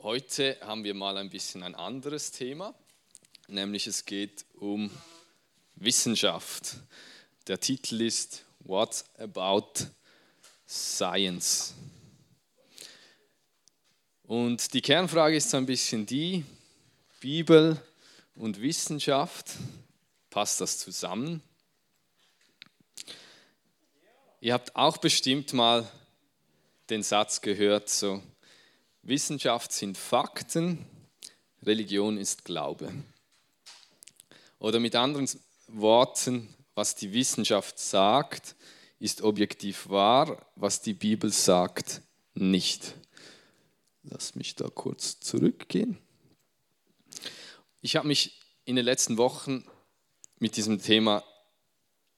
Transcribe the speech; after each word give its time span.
heute 0.00 0.56
haben 0.60 0.84
wir 0.84 0.94
mal 0.94 1.16
ein 1.16 1.30
bisschen 1.30 1.62
ein 1.62 1.74
anderes 1.74 2.30
Thema, 2.30 2.74
nämlich 3.48 3.86
es 3.86 4.04
geht 4.04 4.44
um 4.54 4.90
Wissenschaft. 5.74 6.76
Der 7.46 7.58
Titel 7.58 8.00
ist 8.00 8.44
What 8.60 9.04
About 9.18 9.72
Science? 10.68 11.74
Und 14.22 14.72
die 14.74 14.82
Kernfrage 14.82 15.36
ist 15.36 15.50
so 15.50 15.56
ein 15.56 15.66
bisschen 15.66 16.06
die, 16.06 16.44
Bibel 17.20 17.82
und 18.36 18.60
Wissenschaft, 18.60 19.52
passt 20.30 20.60
das 20.60 20.78
zusammen? 20.78 21.42
Ihr 24.40 24.52
habt 24.52 24.76
auch 24.76 24.98
bestimmt 24.98 25.52
mal 25.52 25.90
den 26.90 27.02
Satz 27.02 27.40
gehört, 27.40 27.88
so, 27.88 28.22
Wissenschaft 29.08 29.72
sind 29.72 29.96
Fakten, 29.96 30.84
Religion 31.62 32.18
ist 32.18 32.44
Glaube. 32.44 32.92
Oder 34.58 34.80
mit 34.80 34.94
anderen 34.94 35.26
Worten, 35.68 36.54
was 36.74 36.94
die 36.94 37.14
Wissenschaft 37.14 37.78
sagt, 37.78 38.54
ist 38.98 39.22
objektiv 39.22 39.88
wahr, 39.88 40.46
was 40.56 40.82
die 40.82 40.92
Bibel 40.92 41.32
sagt, 41.32 42.02
nicht. 42.34 42.96
Lass 44.02 44.34
mich 44.34 44.56
da 44.56 44.68
kurz 44.68 45.18
zurückgehen. 45.20 45.96
Ich 47.80 47.96
habe 47.96 48.08
mich 48.08 48.38
in 48.66 48.76
den 48.76 48.84
letzten 48.84 49.16
Wochen 49.16 49.64
mit 50.38 50.54
diesem 50.56 50.82
Thema 50.82 51.24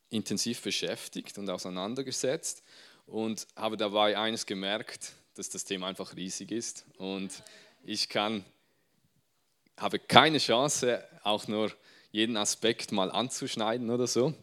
intensiv 0.09 0.61
beschäftigt 0.63 1.39
und 1.39 1.49
auseinandergesetzt 1.51 2.65
und 3.07 3.47
habe 3.55 3.77
dabei 3.77 4.19
eines 4.19 4.45
gemerkt, 4.45 5.13
dass 5.35 5.51
das 5.51 5.65
Thema 5.65 5.87
einfach 5.87 6.17
riesig 6.17 6.51
ist 6.51 6.85
und 6.99 7.43
ich 7.85 8.09
kann, 8.09 8.45
habe 9.77 9.99
keine 9.99 10.39
Chance, 10.39 11.03
auch 11.23 11.49
nur 11.49 11.73
jeden 12.13 12.37
Aspekt 12.37 12.93
mal 12.93 13.11
anzuschneiden 13.11 13.91
oder 13.91 14.07
so 14.07 14.35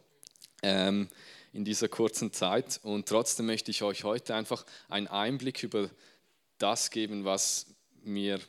ähm, 0.63 1.09
in 1.53 1.65
dieser 1.65 1.87
kurzen 1.87 2.31
Zeit. 2.31 2.79
Und 2.83 3.07
trotzdem 3.07 3.45
möchte 3.45 3.71
ich 3.71 3.83
euch 3.83 4.03
heute 4.03 4.35
einfach 4.35 4.65
einen 4.89 5.07
Einblick 5.07 5.63
über 5.63 5.89
das 6.57 6.91
geben, 6.91 7.25
was 7.25 7.67
mir 8.03 8.39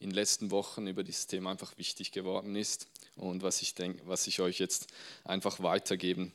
in 0.00 0.10
den 0.10 0.14
letzten 0.14 0.50
Wochen 0.50 0.86
über 0.86 1.02
dieses 1.02 1.26
Thema 1.26 1.50
einfach 1.50 1.76
wichtig 1.76 2.12
geworden 2.12 2.54
ist 2.56 2.86
und 3.16 3.42
was 3.42 3.62
ich 3.62 3.74
denke, 3.74 4.00
was 4.06 4.26
ich 4.26 4.40
euch 4.40 4.58
jetzt 4.58 4.86
einfach 5.24 5.60
weitergeben 5.60 6.32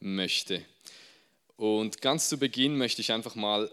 möchte. 0.00 0.64
Und 1.56 2.02
ganz 2.02 2.28
zu 2.28 2.38
Beginn 2.38 2.76
möchte 2.76 3.00
ich 3.00 3.12
einfach 3.12 3.36
mal 3.36 3.70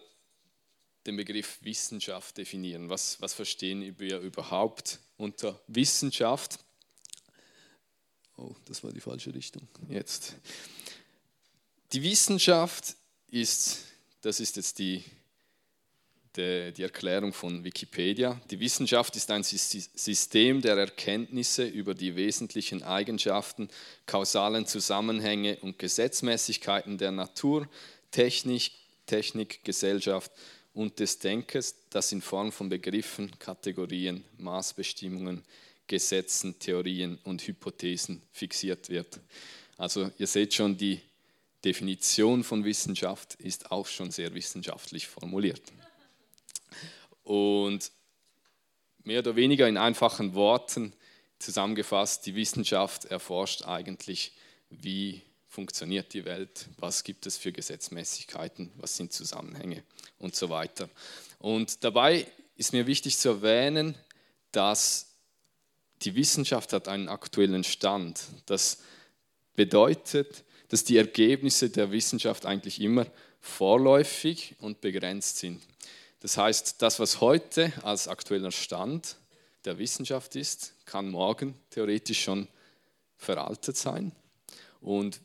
den 1.05 1.17
Begriff 1.17 1.59
Wissenschaft 1.61 2.37
definieren. 2.37 2.89
Was, 2.89 3.21
was 3.21 3.33
verstehen 3.33 3.95
wir 3.97 4.19
überhaupt 4.19 4.99
unter 5.17 5.59
Wissenschaft? 5.67 6.59
Oh, 8.37 8.55
das 8.65 8.83
war 8.83 8.91
die 8.91 8.99
falsche 8.99 9.33
Richtung. 9.33 9.67
Jetzt. 9.89 10.35
Die 11.93 12.01
Wissenschaft 12.03 12.95
ist, 13.27 13.85
das 14.21 14.39
ist 14.39 14.55
jetzt 14.55 14.79
die, 14.79 15.03
die, 16.35 16.71
die 16.71 16.83
Erklärung 16.83 17.33
von 17.33 17.63
Wikipedia. 17.63 18.39
Die 18.49 18.59
Wissenschaft 18.59 19.15
ist 19.15 19.29
ein 19.31 19.43
System 19.43 20.61
der 20.61 20.77
Erkenntnisse 20.77 21.65
über 21.65 21.93
die 21.93 22.15
wesentlichen 22.15 22.83
Eigenschaften, 22.83 23.69
kausalen 24.05 24.65
Zusammenhänge 24.65 25.57
und 25.57 25.77
Gesetzmäßigkeiten 25.77 26.97
der 26.97 27.11
Natur, 27.11 27.67
Technik, 28.11 28.71
Technik 29.05 29.63
Gesellschaft 29.63 30.31
und 30.73 30.99
des 30.99 31.19
Denkens, 31.19 31.75
das 31.89 32.11
in 32.11 32.21
Form 32.21 32.51
von 32.51 32.69
Begriffen, 32.69 33.31
Kategorien, 33.39 34.23
Maßbestimmungen, 34.37 35.43
Gesetzen, 35.87 36.57
Theorien 36.57 37.19
und 37.23 37.45
Hypothesen 37.45 38.21
fixiert 38.31 38.89
wird. 38.89 39.19
Also 39.77 40.09
ihr 40.17 40.27
seht 40.27 40.53
schon, 40.53 40.77
die 40.77 41.01
Definition 41.65 42.43
von 42.43 42.63
Wissenschaft 42.63 43.35
ist 43.35 43.71
auch 43.71 43.87
schon 43.87 44.11
sehr 44.11 44.33
wissenschaftlich 44.33 45.07
formuliert. 45.07 45.61
Und 47.23 47.91
mehr 49.03 49.19
oder 49.19 49.35
weniger 49.35 49.67
in 49.67 49.77
einfachen 49.77 50.33
Worten 50.33 50.93
zusammengefasst, 51.39 52.25
die 52.25 52.35
Wissenschaft 52.35 53.05
erforscht 53.05 53.63
eigentlich, 53.63 54.31
wie 54.69 55.21
funktioniert 55.51 56.13
die 56.13 56.23
Welt, 56.23 56.67
was 56.77 57.03
gibt 57.03 57.25
es 57.25 57.35
für 57.35 57.51
Gesetzmäßigkeiten, 57.51 58.71
was 58.77 58.95
sind 58.95 59.11
Zusammenhänge 59.11 59.83
und 60.17 60.33
so 60.33 60.49
weiter. 60.49 60.89
Und 61.39 61.83
dabei 61.83 62.25
ist 62.55 62.71
mir 62.71 62.87
wichtig 62.87 63.17
zu 63.17 63.27
erwähnen, 63.27 63.95
dass 64.53 65.07
die 66.03 66.15
Wissenschaft 66.15 66.71
hat 66.71 66.87
einen 66.87 67.09
aktuellen 67.09 67.65
Stand. 67.65 68.21
Das 68.45 68.77
bedeutet, 69.53 70.45
dass 70.69 70.85
die 70.85 70.95
Ergebnisse 70.95 71.69
der 71.69 71.91
Wissenschaft 71.91 72.45
eigentlich 72.45 72.79
immer 72.79 73.05
vorläufig 73.41 74.55
und 74.59 74.79
begrenzt 74.79 75.39
sind. 75.39 75.61
Das 76.21 76.37
heißt, 76.37 76.81
das, 76.81 76.97
was 77.01 77.19
heute 77.19 77.73
als 77.83 78.07
aktueller 78.07 78.51
Stand 78.51 79.17
der 79.65 79.77
Wissenschaft 79.79 80.37
ist, 80.37 80.75
kann 80.85 81.09
morgen 81.09 81.55
theoretisch 81.71 82.23
schon 82.23 82.47
veraltet 83.17 83.75
sein. 83.75 84.13
Und 84.79 85.19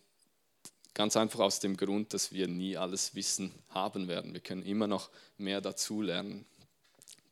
Ganz 0.97 1.15
einfach 1.15 1.41
aus 1.41 1.61
dem 1.61 1.77
Grund, 1.77 2.15
dass 2.15 2.33
wir 2.33 2.49
nie 2.49 2.79
alles 2.79 3.15
Wissen 3.15 3.53
haben 3.69 4.09
werden. 4.09 4.33
Wir 4.33 4.41
können 4.41 4.62
immer 4.62 4.87
noch 4.87 5.11
mehr 5.37 5.61
dazulernen. 5.61 6.47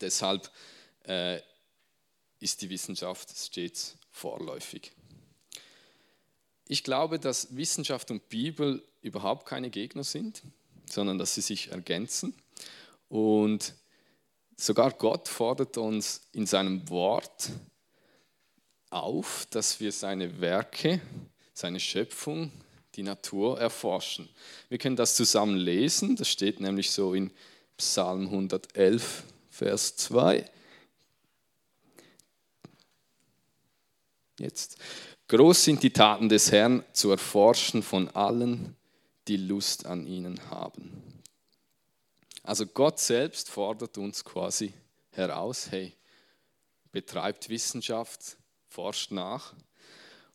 Deshalb 0.03 0.51
äh, 1.05 1.41
ist 2.41 2.61
die 2.61 2.69
Wissenschaft 2.69 3.35
stets 3.35 3.97
vorläufig. 4.11 4.93
Ich 6.69 6.85
glaube, 6.85 7.19
dass 7.19 7.57
Wissenschaft 7.57 8.11
und 8.11 8.29
Bibel 8.29 8.87
überhaupt 9.01 9.47
keine 9.47 9.71
Gegner 9.71 10.05
sind, 10.05 10.43
sondern 10.85 11.17
dass 11.17 11.35
sie 11.35 11.41
sich 11.41 11.71
ergänzen. 11.71 12.35
Und 13.09 13.73
sogar 14.59 14.93
Gott 14.93 15.27
fordert 15.27 15.79
uns 15.79 16.29
in 16.33 16.45
seinem 16.45 16.87
Wort 16.91 17.49
auf, 18.91 19.47
dass 19.49 19.81
wir 19.81 19.91
seine 19.91 20.43
Werke, 20.43 21.01
seine 21.55 21.81
Schöpfung, 21.81 22.53
die 22.97 23.03
Natur 23.03 23.61
erforschen. 23.61 24.29
Wir 24.69 24.79
können 24.79 24.97
das 24.97 25.17
zusammen 25.17 25.57
lesen, 25.57 26.17
das 26.17 26.29
steht 26.29 26.61
nämlich 26.61 26.91
so 26.91 27.15
in 27.15 27.31
Psalm 27.77 28.27
111, 28.27 29.25
Vers 29.51 29.97
2. 29.97 30.49
Jetzt. 34.39 34.79
Groß 35.29 35.65
sind 35.65 35.83
die 35.83 35.93
Taten 35.93 36.29
des 36.29 36.53
Herrn 36.53 36.85
zu 36.93 37.11
erforschen 37.11 37.83
von 37.83 38.09
allen, 38.11 38.77
die 39.27 39.39
Lust 39.39 39.87
an 39.87 40.07
ihnen 40.07 40.51
haben. 40.51 41.23
Also 42.43 42.67
Gott 42.67 43.01
selbst 43.01 43.49
fordert 43.49 43.97
uns 43.97 44.23
quasi 44.23 44.75
heraus, 45.13 45.71
hey, 45.71 45.95
betreibt 46.93 47.49
Wissenschaft, 47.49 48.37
forscht 48.69 49.13
nach 49.13 49.55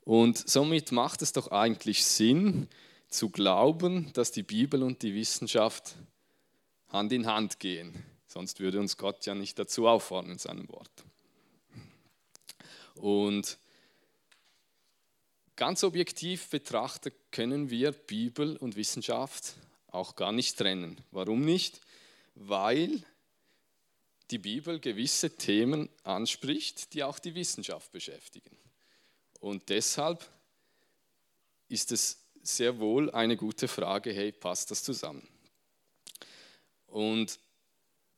und 0.10 0.50
somit 0.50 0.92
macht 0.92 1.22
es 1.22 1.34
doch 1.34 1.52
eigentlich 1.52 2.04
Sinn 2.04 2.68
zu 3.10 3.30
glauben, 3.30 4.12
dass 4.14 4.32
die 4.32 4.42
Bibel 4.42 4.82
und 4.82 5.04
die 5.04 5.14
Wissenschaft 5.14 5.98
Hand 6.88 7.12
in 7.12 7.28
Hand 7.28 7.60
gehen. 7.60 7.94
Sonst 8.26 8.60
würde 8.60 8.80
uns 8.80 8.98
Gott 8.98 9.28
ja 9.28 9.36
nicht 9.36 9.60
dazu 9.60 9.88
auffordern 9.88 10.32
in 10.32 10.40
seinem 10.40 10.68
Wort. 10.70 10.90
Und 12.96 13.60
ganz 15.56 15.84
objektiv 15.84 16.50
betrachtet 16.50 17.14
können 17.30 17.70
wir 17.70 17.92
Bibel 17.92 18.58
und 18.58 18.78
Wissenschaft 18.78 19.58
auch 19.92 20.16
gar 20.16 20.32
nicht 20.32 20.58
trennen. 20.58 21.00
Warum 21.12 21.42
nicht? 21.42 21.82
Weil 22.34 23.04
die 24.32 24.40
Bibel 24.40 24.80
gewisse 24.80 25.38
Themen 25.38 25.88
anspricht, 26.02 26.96
die 26.96 27.04
auch 27.04 27.20
die 27.20 27.36
Wissenschaft 27.36 27.92
beschäftigen. 27.92 28.58
Und 29.40 29.70
deshalb 29.70 30.28
ist 31.68 31.92
es 31.92 32.18
sehr 32.42 32.80
wohl 32.80 33.12
eine 33.12 33.38
gute 33.38 33.68
Frage, 33.68 34.12
hey, 34.12 34.32
passt 34.32 34.72
das 34.72 34.84
zusammen? 34.84 35.28
Und 36.88 37.40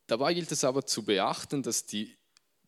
dabei 0.06 0.34
gilt 0.34 0.50
es 0.52 0.64
aber 0.64 0.86
zu 0.86 1.04
beachten, 1.04 1.62
dass 1.62 1.84
die 1.86 2.16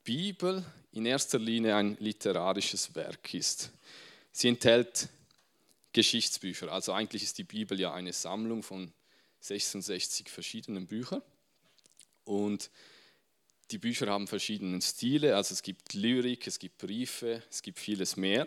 Bibel 0.05 0.65
in 0.93 1.07
erster 1.07 1.39
Linie 1.39 1.77
ein 1.77 1.97
literarisches 1.99 2.95
Werk 2.95 3.33
ist. 3.35 3.71
Sie 4.33 4.49
enthält 4.49 5.09
Geschichtsbücher, 5.93 6.71
also 6.73 6.93
eigentlich 6.93 7.23
ist 7.23 7.39
die 7.39 7.45
Bibel 7.45 7.79
ja 7.79 7.95
eine 7.95 8.13
Sammlung 8.13 8.63
von 8.63 8.93
66 9.41 10.29
verschiedenen 10.29 10.87
Büchern. 10.87 11.23
Und 12.25 12.71
die 13.71 13.79
Bücher 13.79 14.07
haben 14.09 14.27
verschiedene 14.27 14.81
Stile, 14.83 15.37
also 15.37 15.55
es 15.55 15.63
gibt 15.63 15.95
Lyrik, 15.95 16.47
es 16.47 16.59
gibt 16.59 16.79
Briefe, 16.79 17.43
es 17.51 17.63
gibt 17.63 17.79
vieles 17.79 18.17
mehr. 18.17 18.47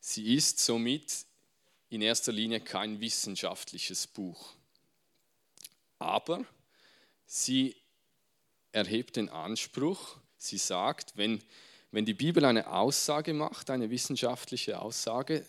Sie 0.00 0.34
ist 0.34 0.58
somit 0.58 1.24
in 1.88 2.02
erster 2.02 2.32
Linie 2.32 2.60
kein 2.60 3.00
wissenschaftliches 3.00 4.06
Buch. 4.06 4.52
Aber 5.98 6.44
sie 7.26 7.76
erhebt 8.72 9.16
den 9.16 9.28
Anspruch, 9.28 10.18
Sie 10.38 10.58
sagt, 10.58 11.16
wenn, 11.16 11.42
wenn 11.90 12.04
die 12.04 12.14
Bibel 12.14 12.44
eine 12.44 12.70
Aussage 12.70 13.32
macht, 13.32 13.70
eine 13.70 13.90
wissenschaftliche 13.90 14.80
Aussage, 14.80 15.44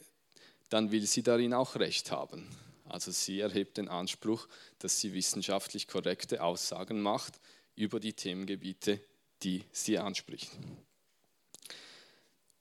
dann 0.70 0.92
will 0.92 1.06
sie 1.06 1.24
darin 1.24 1.54
auch 1.54 1.76
Recht 1.76 2.12
haben. 2.12 2.48
Also 2.86 3.12
sie 3.12 3.42
erhebt 3.42 3.78
den 3.78 3.90
Anspruch, 3.90 4.48
dass 4.80 5.00
sie 5.00 5.14
wissenschaftlich 5.14 5.88
korrekte 5.88 6.42
Aussagen 6.42 7.02
macht 7.02 7.40
über 7.78 8.02
die 8.02 8.14
Themengebiete, 8.14 9.00
die 9.44 9.64
sie 9.72 9.98
anspricht. 9.98 10.50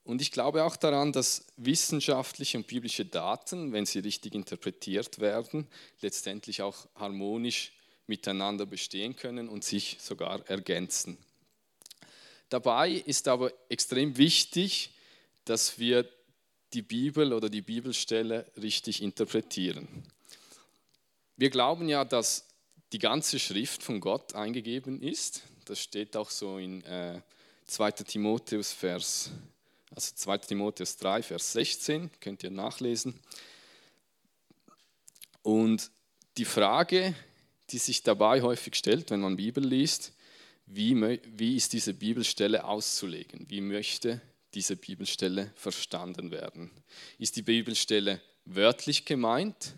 Und 0.05 0.21
ich 0.21 0.31
glaube 0.31 0.63
auch 0.63 0.77
daran, 0.77 1.11
dass 1.11 1.47
wissenschaftliche 1.57 2.57
und 2.57 2.67
biblische 2.67 3.03
Daten, 3.03 3.73
wenn 3.73 3.85
sie 3.85 3.99
richtig 3.99 4.35
interpretiert 4.35 5.19
werden, 5.19 5.67
letztendlich 5.99 6.61
auch 6.61 6.87
harmonisch 6.95 7.73
miteinander 8.05 8.65
bestehen 8.65 9.17
können 9.17 9.49
und 9.49 9.65
sich 9.65 9.97
sogar 9.99 10.47
ergänzen. 10.49 11.17
Dabei 12.47 12.91
ist 12.91 13.27
aber 13.27 13.51
extrem 13.67 14.15
wichtig, 14.15 14.91
dass 15.43 15.77
wir 15.77 16.09
die 16.73 16.81
Bibel 16.81 17.33
oder 17.33 17.49
die 17.49 17.61
Bibelstelle 17.61 18.49
richtig 18.55 19.01
interpretieren. 19.01 19.87
Wir 21.35 21.49
glauben 21.49 21.89
ja, 21.89 22.05
dass 22.05 22.46
die 22.93 22.99
ganze 22.99 23.39
Schrift 23.39 23.83
von 23.83 23.99
Gott 23.99 24.33
eingegeben 24.33 25.01
ist. 25.01 25.43
Das 25.65 25.79
steht 25.79 26.15
auch 26.15 26.29
so 26.29 26.57
in 26.57 26.83
äh, 26.83 27.21
2 27.67 27.91
Timotheus 27.91 28.71
Vers 28.71 29.31
also 29.97 30.13
2 30.15 30.37
Timotheus 30.39 30.97
3, 30.97 31.23
Vers 31.23 31.53
16, 31.53 32.11
könnt 32.19 32.43
ihr 32.43 32.51
nachlesen. 32.51 33.19
Und 35.41 35.89
die 36.37 36.45
Frage, 36.45 37.15
die 37.71 37.77
sich 37.77 38.03
dabei 38.03 38.41
häufig 38.41 38.75
stellt, 38.75 39.09
wenn 39.09 39.21
man 39.21 39.37
Bibel 39.37 39.65
liest, 39.65 40.13
wie, 40.65 40.95
wie 41.35 41.55
ist 41.55 41.73
diese 41.73 41.93
Bibelstelle 41.93 42.65
auszulegen? 42.65 43.49
Wie 43.49 43.61
möchte 43.61 44.21
diese 44.53 44.75
Bibelstelle 44.75 45.51
verstanden 45.55 46.31
werden? 46.31 46.69
Ist 47.17 47.37
die 47.37 47.41
Bibelstelle 47.41 48.21
wörtlich 48.45 49.05
gemeint 49.05 49.73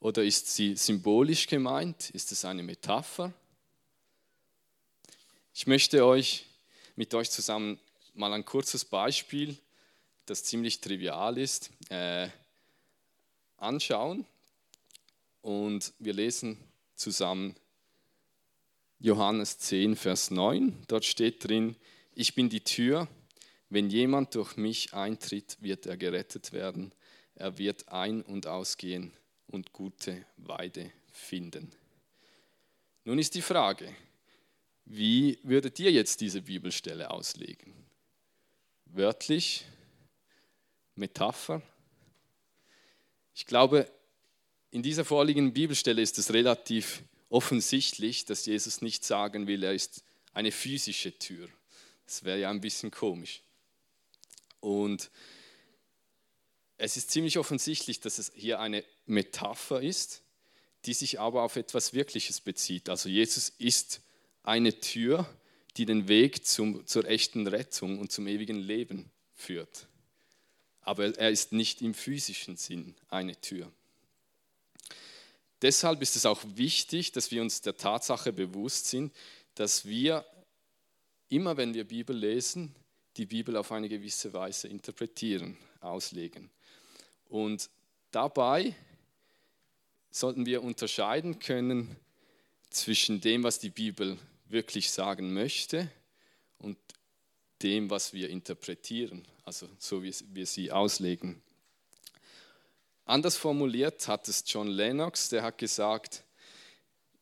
oder 0.00 0.24
ist 0.24 0.48
sie 0.48 0.76
symbolisch 0.76 1.46
gemeint? 1.46 2.10
Ist 2.10 2.32
es 2.32 2.44
eine 2.46 2.62
Metapher? 2.62 3.32
Ich 5.54 5.66
möchte 5.66 6.04
euch 6.04 6.46
mit 6.96 7.12
euch 7.14 7.30
zusammen 7.30 7.78
mal 8.14 8.32
ein 8.32 8.44
kurzes 8.44 8.84
Beispiel, 8.84 9.56
das 10.24 10.42
ziemlich 10.44 10.80
trivial 10.80 11.36
ist, 11.36 11.70
äh, 11.90 12.28
anschauen. 13.58 14.24
Und 15.42 15.92
wir 15.98 16.14
lesen 16.14 16.56
zusammen 16.94 17.54
Johannes 19.00 19.58
10, 19.58 19.96
Vers 19.96 20.30
9. 20.30 20.82
Dort 20.88 21.04
steht 21.04 21.46
drin, 21.46 21.76
ich 22.14 22.34
bin 22.34 22.48
die 22.48 22.64
Tür. 22.64 23.06
Wenn 23.68 23.90
jemand 23.90 24.34
durch 24.34 24.56
mich 24.56 24.94
eintritt, 24.94 25.58
wird 25.60 25.86
er 25.86 25.96
gerettet 25.96 26.52
werden. 26.52 26.92
Er 27.34 27.58
wird 27.58 27.88
ein- 27.88 28.22
und 28.22 28.46
ausgehen 28.46 29.12
und 29.50 29.72
gute 29.72 30.24
Weide 30.36 30.92
finden. 31.12 31.70
Nun 33.04 33.18
ist 33.18 33.34
die 33.34 33.42
Frage, 33.42 33.94
wie 34.84 35.38
würdet 35.42 35.78
ihr 35.78 35.92
jetzt 35.92 36.20
diese 36.20 36.42
Bibelstelle 36.42 37.10
auslegen? 37.10 37.80
wörtlich, 38.92 39.64
Metapher. 40.94 41.62
Ich 43.34 43.46
glaube, 43.46 43.90
in 44.70 44.82
dieser 44.82 45.04
vorliegenden 45.04 45.52
Bibelstelle 45.52 46.02
ist 46.02 46.18
es 46.18 46.32
relativ 46.32 47.02
offensichtlich, 47.28 48.24
dass 48.24 48.46
Jesus 48.46 48.82
nicht 48.82 49.04
sagen 49.04 49.46
will, 49.46 49.62
er 49.62 49.72
ist 49.72 50.02
eine 50.32 50.52
physische 50.52 51.16
Tür. 51.18 51.48
Das 52.06 52.24
wäre 52.24 52.40
ja 52.40 52.50
ein 52.50 52.60
bisschen 52.60 52.90
komisch. 52.90 53.42
Und 54.60 55.10
es 56.76 56.96
ist 56.96 57.10
ziemlich 57.10 57.38
offensichtlich, 57.38 58.00
dass 58.00 58.18
es 58.18 58.32
hier 58.34 58.60
eine 58.60 58.84
Metapher 59.10 59.82
ist, 59.82 60.22
die 60.86 60.94
sich 60.94 61.20
aber 61.20 61.42
auf 61.42 61.56
etwas 61.56 61.92
Wirkliches 61.92 62.40
bezieht. 62.40 62.88
Also 62.88 63.08
Jesus 63.08 63.50
ist 63.58 64.00
eine 64.42 64.80
Tür, 64.80 65.28
die 65.76 65.84
den 65.84 66.08
Weg 66.08 66.46
zum, 66.46 66.86
zur 66.86 67.04
echten 67.06 67.46
Rettung 67.46 67.98
und 67.98 68.10
zum 68.10 68.26
ewigen 68.26 68.56
Leben 68.56 69.10
führt. 69.34 69.86
Aber 70.82 71.16
er 71.18 71.30
ist 71.30 71.52
nicht 71.52 71.82
im 71.82 71.94
physischen 71.94 72.56
Sinn 72.56 72.94
eine 73.08 73.38
Tür. 73.40 73.70
Deshalb 75.62 76.00
ist 76.00 76.16
es 76.16 76.24
auch 76.24 76.42
wichtig, 76.54 77.12
dass 77.12 77.30
wir 77.30 77.42
uns 77.42 77.60
der 77.60 77.76
Tatsache 77.76 78.32
bewusst 78.32 78.86
sind, 78.86 79.12
dass 79.54 79.84
wir 79.84 80.24
immer, 81.28 81.56
wenn 81.56 81.74
wir 81.74 81.84
Bibel 81.84 82.16
lesen, 82.16 82.74
die 83.16 83.26
Bibel 83.26 83.56
auf 83.56 83.70
eine 83.72 83.88
gewisse 83.88 84.32
Weise 84.32 84.68
interpretieren, 84.68 85.58
auslegen. 85.80 86.50
Und 87.28 87.68
dabei 88.10 88.74
sollten 90.10 90.46
wir 90.46 90.62
unterscheiden 90.62 91.38
können 91.38 91.96
zwischen 92.70 93.20
dem, 93.20 93.42
was 93.42 93.58
die 93.58 93.70
Bibel 93.70 94.18
wirklich 94.48 94.90
sagen 94.90 95.32
möchte 95.32 95.90
und 96.58 96.76
dem, 97.62 97.90
was 97.90 98.12
wir 98.12 98.28
interpretieren, 98.30 99.26
also 99.44 99.68
so 99.78 100.02
wie 100.02 100.14
wir 100.32 100.46
sie 100.46 100.72
auslegen. 100.72 101.42
Anders 103.04 103.36
formuliert 103.36 104.06
hat 104.08 104.28
es 104.28 104.44
John 104.46 104.68
Lennox, 104.68 105.28
der 105.28 105.42
hat 105.42 105.58
gesagt, 105.58 106.24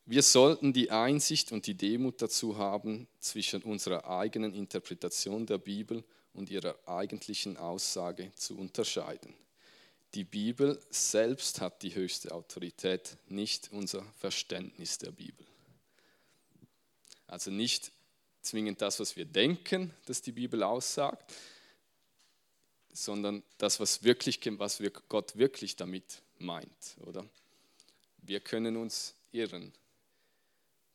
wir 0.05 0.23
sollten 0.23 0.73
die 0.73 0.89
Einsicht 0.89 1.51
und 1.51 1.67
die 1.67 1.75
Demut 1.75 2.21
dazu 2.21 2.57
haben, 2.57 3.07
zwischen 3.19 3.61
unserer 3.61 4.09
eigenen 4.09 4.53
Interpretation 4.53 5.45
der 5.45 5.59
Bibel 5.59 6.03
und 6.33 6.49
ihrer 6.49 6.75
eigentlichen 6.87 7.57
Aussage 7.57 8.31
zu 8.35 8.57
unterscheiden. 8.57 9.35
Die 10.15 10.23
Bibel 10.23 10.81
selbst 10.89 11.61
hat 11.61 11.83
die 11.83 11.93
höchste 11.93 12.33
Autorität, 12.33 13.17
nicht 13.27 13.71
unser 13.71 14.03
Verständnis 14.17 14.97
der 14.97 15.11
Bibel. 15.11 15.45
Also 17.27 17.51
nicht 17.51 17.91
zwingend 18.41 18.81
das, 18.81 18.99
was 18.99 19.15
wir 19.15 19.25
denken, 19.25 19.93
dass 20.05 20.21
die 20.21 20.31
Bibel 20.31 20.63
aussagt, 20.63 21.33
sondern 22.91 23.43
das, 23.59 23.79
was, 23.79 24.03
wirklich, 24.03 24.39
was 24.57 24.81
Gott 25.07 25.37
wirklich 25.37 25.75
damit 25.75 26.23
meint, 26.39 26.97
oder? 27.01 27.23
Wir 28.17 28.39
können 28.39 28.77
uns 28.77 29.13
irren. 29.31 29.71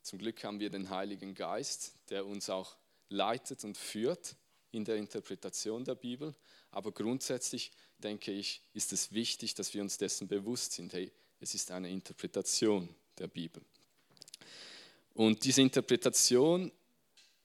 Zum 0.03 0.19
Glück 0.19 0.43
haben 0.43 0.59
wir 0.59 0.71
den 0.71 0.91
Heiligen 0.91 1.35
Geist, 1.35 1.93
der 2.11 2.27
uns 2.27 2.51
auch 2.51 2.77
leitet 3.09 3.65
und 3.65 3.79
führt 3.79 4.35
in 4.75 4.85
der 4.85 4.97
Interpretation 4.97 5.85
der 5.85 5.95
Bibel. 5.95 6.35
Aber 6.71 6.93
grundsätzlich 6.93 7.71
denke 7.99 8.33
ich, 8.33 8.61
ist 8.73 8.93
es 8.93 9.13
wichtig, 9.13 9.55
dass 9.55 9.75
wir 9.75 9.83
uns 9.83 9.99
dessen 9.99 10.29
bewusst 10.29 10.73
sind. 10.73 10.93
Hey, 10.93 11.11
es 11.41 11.55
ist 11.55 11.71
eine 11.71 11.91
Interpretation 11.91 12.89
der 13.19 13.29
Bibel. 13.29 13.63
Und 15.15 15.45
diese 15.45 15.63
Interpretation 15.63 16.73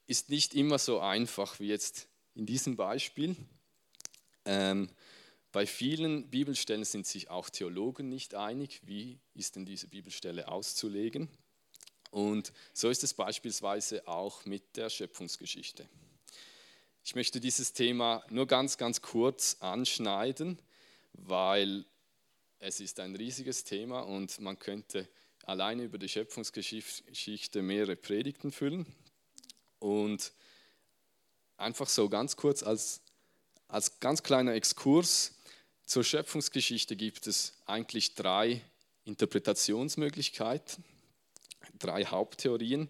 ist 0.07 0.29
nicht 0.29 0.55
immer 0.55 0.79
so 0.79 0.99
einfach 0.99 1.59
wie 1.59 1.67
jetzt 1.67 2.07
in 2.33 2.45
diesem 2.45 2.75
Beispiel. 2.75 3.35
Ähm, 4.45 4.89
bei 5.51 5.65
vielen 5.65 6.29
Bibelstellen 6.29 6.85
sind 6.85 7.05
sich 7.07 7.29
auch 7.29 7.49
Theologen 7.49 8.09
nicht 8.09 8.35
einig, 8.35 8.81
wie 8.85 9.19
ist 9.35 9.55
denn 9.55 9.65
diese 9.65 9.87
Bibelstelle 9.87 10.47
auszulegen. 10.47 11.29
Und 12.11 12.53
so 12.73 12.89
ist 12.89 13.03
es 13.03 13.13
beispielsweise 13.13 14.07
auch 14.07 14.45
mit 14.45 14.75
der 14.75 14.89
Schöpfungsgeschichte. 14.89 15.87
Ich 17.03 17.15
möchte 17.15 17.39
dieses 17.39 17.73
Thema 17.73 18.23
nur 18.29 18.47
ganz, 18.47 18.77
ganz 18.77 19.01
kurz 19.01 19.57
anschneiden, 19.59 20.59
weil 21.13 21.85
es 22.59 22.79
ist 22.79 22.99
ein 22.99 23.15
riesiges 23.15 23.63
Thema 23.63 24.01
und 24.01 24.39
man 24.41 24.59
könnte 24.59 25.07
alleine 25.43 25.83
über 25.83 25.97
die 25.97 26.09
Schöpfungsgeschichte 26.09 27.61
mehrere 27.61 27.95
Predigten 27.95 28.51
füllen. 28.51 28.85
Und 29.79 30.33
einfach 31.57 31.87
so 31.87 32.09
ganz 32.09 32.35
kurz 32.35 32.63
als, 32.63 33.01
als 33.67 33.99
ganz 33.99 34.21
kleiner 34.21 34.53
Exkurs 34.53 35.35
zur 35.85 36.03
Schöpfungsgeschichte 36.03 36.95
gibt 36.95 37.25
es 37.25 37.53
eigentlich 37.65 38.13
drei 38.13 38.61
Interpretationsmöglichkeiten, 39.05 40.83
drei 41.79 42.05
Haupttheorien. 42.05 42.89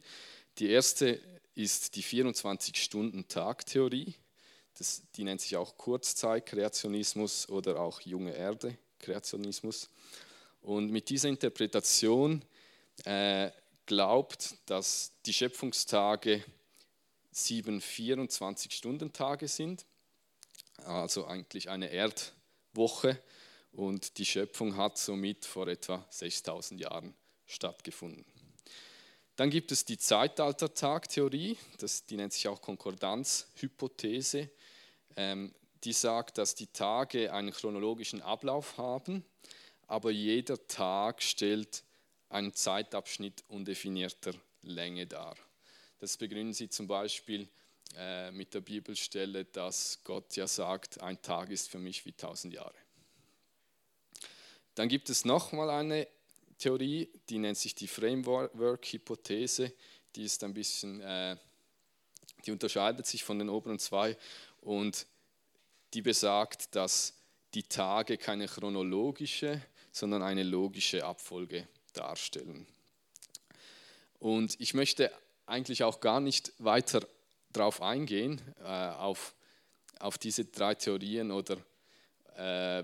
Die 0.58 0.70
erste 0.70 1.22
ist 1.60 1.96
die 1.96 2.04
24-Stunden-Tag-Theorie. 2.04 4.16
die 5.16 5.24
nennt 5.26 5.42
sich 5.42 5.58
auch 5.58 5.76
Kurzzeit-Kreationismus 5.78 7.50
oder 7.50 7.82
auch 7.82 8.00
junge 8.02 8.34
Erde-Kreationismus. 8.34 9.90
Und 10.62 10.90
mit 10.90 11.10
dieser 11.10 11.28
Interpretation 11.28 12.46
äh, 13.04 13.52
glaubt, 13.86 14.56
dass 14.68 15.12
die 15.26 15.34
Schöpfungstage 15.34 16.46
sieben 17.32 17.82
24-Stunden-Tage 17.82 19.50
sind, 19.50 19.86
also 20.86 21.28
eigentlich 21.28 21.70
eine 21.70 21.92
Erdwoche. 21.92 23.22
Und 23.74 24.18
die 24.18 24.26
Schöpfung 24.26 24.78
hat 24.78 24.98
somit 24.98 25.44
vor 25.46 25.68
etwa 25.68 26.06
6000 26.10 26.80
Jahren 26.80 27.14
stattgefunden. 27.46 28.39
Dann 29.40 29.52
gibt 29.52 29.72
es 29.72 29.86
die 29.86 29.98
Zeitaltertag-Theorie, 29.98 31.56
die 32.10 32.18
nennt 32.18 32.34
sich 32.34 32.46
auch 32.50 32.62
Konkordanzhypothese. 32.62 34.50
Ähm, 35.16 35.54
die 35.86 35.94
sagt, 35.94 36.38
dass 36.38 36.56
die 36.56 36.68
Tage 36.68 37.32
einen 37.32 37.54
chronologischen 37.54 38.22
Ablauf 38.22 38.78
haben, 38.78 39.24
aber 39.88 40.12
jeder 40.12 40.68
Tag 40.68 41.24
stellt 41.24 41.86
einen 42.28 42.54
Zeitabschnitt 42.54 43.46
undefinierter 43.48 44.34
Länge 44.62 45.08
dar. 45.08 45.38
Das 46.00 46.18
begründen 46.18 46.54
sie 46.54 46.68
zum 46.68 46.88
Beispiel 46.88 47.48
äh, 47.96 48.32
mit 48.32 48.54
der 48.54 48.60
Bibelstelle, 48.60 49.46
dass 49.46 50.00
Gott 50.04 50.36
ja 50.36 50.48
sagt, 50.48 51.00
ein 51.00 51.22
Tag 51.22 51.50
ist 51.50 51.70
für 51.70 51.80
mich 51.80 52.06
wie 52.06 52.12
tausend 52.12 52.54
Jahre. 52.54 52.76
Dann 54.76 54.90
gibt 54.90 55.10
es 55.10 55.24
nochmal 55.24 55.70
eine 55.70 56.10
Theorie, 56.60 57.10
die 57.30 57.40
nennt 57.40 57.58
sich 57.58 57.74
die 57.74 57.88
Framework-Hypothese. 57.88 59.74
Die 60.16 60.24
ist 60.24 60.44
ein 60.44 60.54
bisschen, 60.54 61.02
äh, 61.02 61.38
die 62.46 62.52
unterscheidet 62.52 63.08
sich 63.08 63.24
von 63.24 63.40
den 63.40 63.50
oberen 63.50 63.80
zwei 63.80 64.18
und 64.62 65.08
die 65.94 66.02
besagt, 66.02 66.76
dass 66.76 67.14
die 67.54 67.64
Tage 67.64 68.18
keine 68.18 68.48
chronologische, 68.48 69.62
sondern 69.92 70.22
eine 70.22 70.44
logische 70.44 71.04
Abfolge 71.04 71.68
darstellen. 71.94 72.68
Und 74.20 74.60
ich 74.60 74.74
möchte 74.74 75.12
eigentlich 75.46 75.84
auch 75.84 76.00
gar 76.00 76.20
nicht 76.20 76.54
weiter 76.60 77.08
darauf 77.52 77.82
eingehen, 77.82 78.42
äh, 78.60 78.64
auf, 78.64 79.34
auf 80.00 80.18
diese 80.18 80.46
drei 80.46 80.76
Theorien 80.76 81.32
oder 81.32 81.58
äh, 82.36 82.84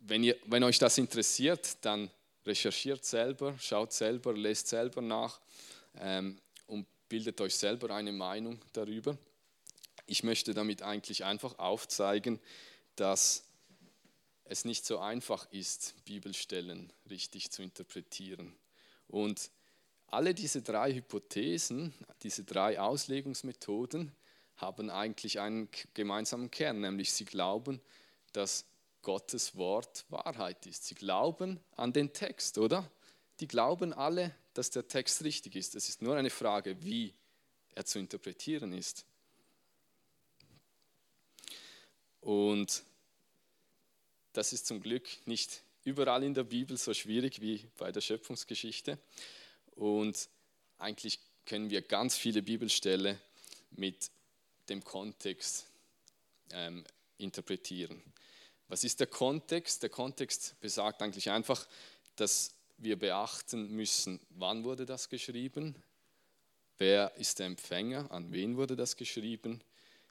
wenn, 0.00 0.24
ihr, 0.24 0.36
wenn 0.46 0.64
euch 0.64 0.78
das 0.78 0.98
interessiert, 0.98 1.76
dann 1.82 2.10
recherchiert 2.50 3.04
selber, 3.04 3.56
schaut 3.58 3.92
selber, 3.92 4.34
lest 4.34 4.66
selber 4.66 5.00
nach 5.00 5.40
ähm, 5.98 6.38
und 6.66 6.86
bildet 7.08 7.40
euch 7.40 7.54
selber 7.54 7.94
eine 7.94 8.12
Meinung 8.12 8.60
darüber. 8.72 9.16
Ich 10.06 10.24
möchte 10.24 10.52
damit 10.52 10.82
eigentlich 10.82 11.24
einfach 11.24 11.58
aufzeigen, 11.58 12.40
dass 12.96 13.44
es 14.44 14.64
nicht 14.64 14.84
so 14.84 14.98
einfach 14.98 15.46
ist, 15.52 15.94
Bibelstellen 16.04 16.92
richtig 17.08 17.52
zu 17.52 17.62
interpretieren. 17.62 18.52
Und 19.06 19.50
alle 20.08 20.34
diese 20.34 20.60
drei 20.60 20.92
Hypothesen, 20.92 21.94
diese 22.24 22.42
drei 22.42 22.80
Auslegungsmethoden 22.80 24.10
haben 24.56 24.90
eigentlich 24.90 25.38
einen 25.38 25.68
gemeinsamen 25.94 26.50
Kern, 26.50 26.80
nämlich 26.80 27.12
sie 27.12 27.24
glauben, 27.24 27.80
dass 28.32 28.64
Gottes 29.02 29.56
Wort 29.56 30.04
Wahrheit 30.08 30.66
ist. 30.66 30.86
Sie 30.86 30.94
glauben 30.94 31.60
an 31.76 31.92
den 31.92 32.12
Text, 32.12 32.58
oder? 32.58 32.90
Die 33.40 33.48
glauben 33.48 33.92
alle, 33.92 34.34
dass 34.54 34.70
der 34.70 34.86
Text 34.86 35.24
richtig 35.24 35.56
ist. 35.56 35.74
Es 35.74 35.88
ist 35.88 36.02
nur 36.02 36.16
eine 36.16 36.30
Frage, 36.30 36.82
wie 36.82 37.14
er 37.74 37.84
zu 37.84 37.98
interpretieren 37.98 38.72
ist. 38.72 39.04
Und 42.20 42.82
das 44.32 44.52
ist 44.52 44.66
zum 44.66 44.80
Glück 44.80 45.08
nicht 45.26 45.62
überall 45.84 46.22
in 46.22 46.34
der 46.34 46.44
Bibel 46.44 46.76
so 46.76 46.92
schwierig 46.92 47.40
wie 47.40 47.64
bei 47.78 47.90
der 47.90 48.00
Schöpfungsgeschichte. 48.00 48.98
Und 49.74 50.28
eigentlich 50.78 51.18
können 51.46 51.70
wir 51.70 51.82
ganz 51.82 52.16
viele 52.16 52.42
Bibelstellen 52.42 53.18
mit 53.70 54.10
dem 54.68 54.84
Kontext 54.84 55.66
ähm, 56.52 56.84
interpretieren. 57.18 58.02
Was 58.70 58.84
ist 58.84 59.00
der 59.00 59.08
Kontext? 59.08 59.82
Der 59.82 59.90
Kontext 59.90 60.54
besagt 60.60 61.02
eigentlich 61.02 61.28
einfach, 61.28 61.66
dass 62.14 62.54
wir 62.78 62.96
beachten 62.96 63.72
müssen, 63.72 64.20
wann 64.30 64.62
wurde 64.62 64.86
das 64.86 65.08
geschrieben, 65.08 65.74
wer 66.78 67.12
ist 67.16 67.40
der 67.40 67.46
Empfänger, 67.46 68.08
an 68.12 68.30
wen 68.30 68.56
wurde 68.56 68.76
das 68.76 68.96
geschrieben, 68.96 69.60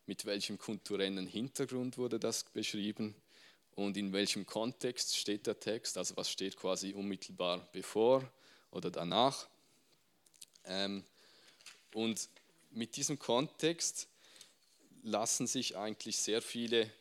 mit 0.08 0.26
welchem 0.26 0.58
kulturellen 0.58 1.26
Hintergrund 1.26 1.98
wurde 1.98 2.20
das 2.20 2.44
beschrieben 2.44 3.16
und 3.76 3.96
in 3.96 4.12
welchem 4.12 4.46
Kontext 4.46 5.16
steht 5.16 5.48
der 5.48 5.58
Text, 5.58 5.98
also 5.98 6.18
was 6.18 6.30
steht 6.30 6.58
quasi 6.58 6.92
unmittelbar 6.92 7.66
bevor 7.72 8.30
oder 8.72 8.92
danach. 8.92 9.48
Ähm, 10.66 11.06
und 11.94 12.28
mit 12.72 12.98
diesem 12.98 13.20
Kontext 13.20 14.10
lassen 15.02 15.48
sich 15.48 15.78
eigentlich 15.78 16.18
sehr 16.18 16.42
viele 16.42 16.92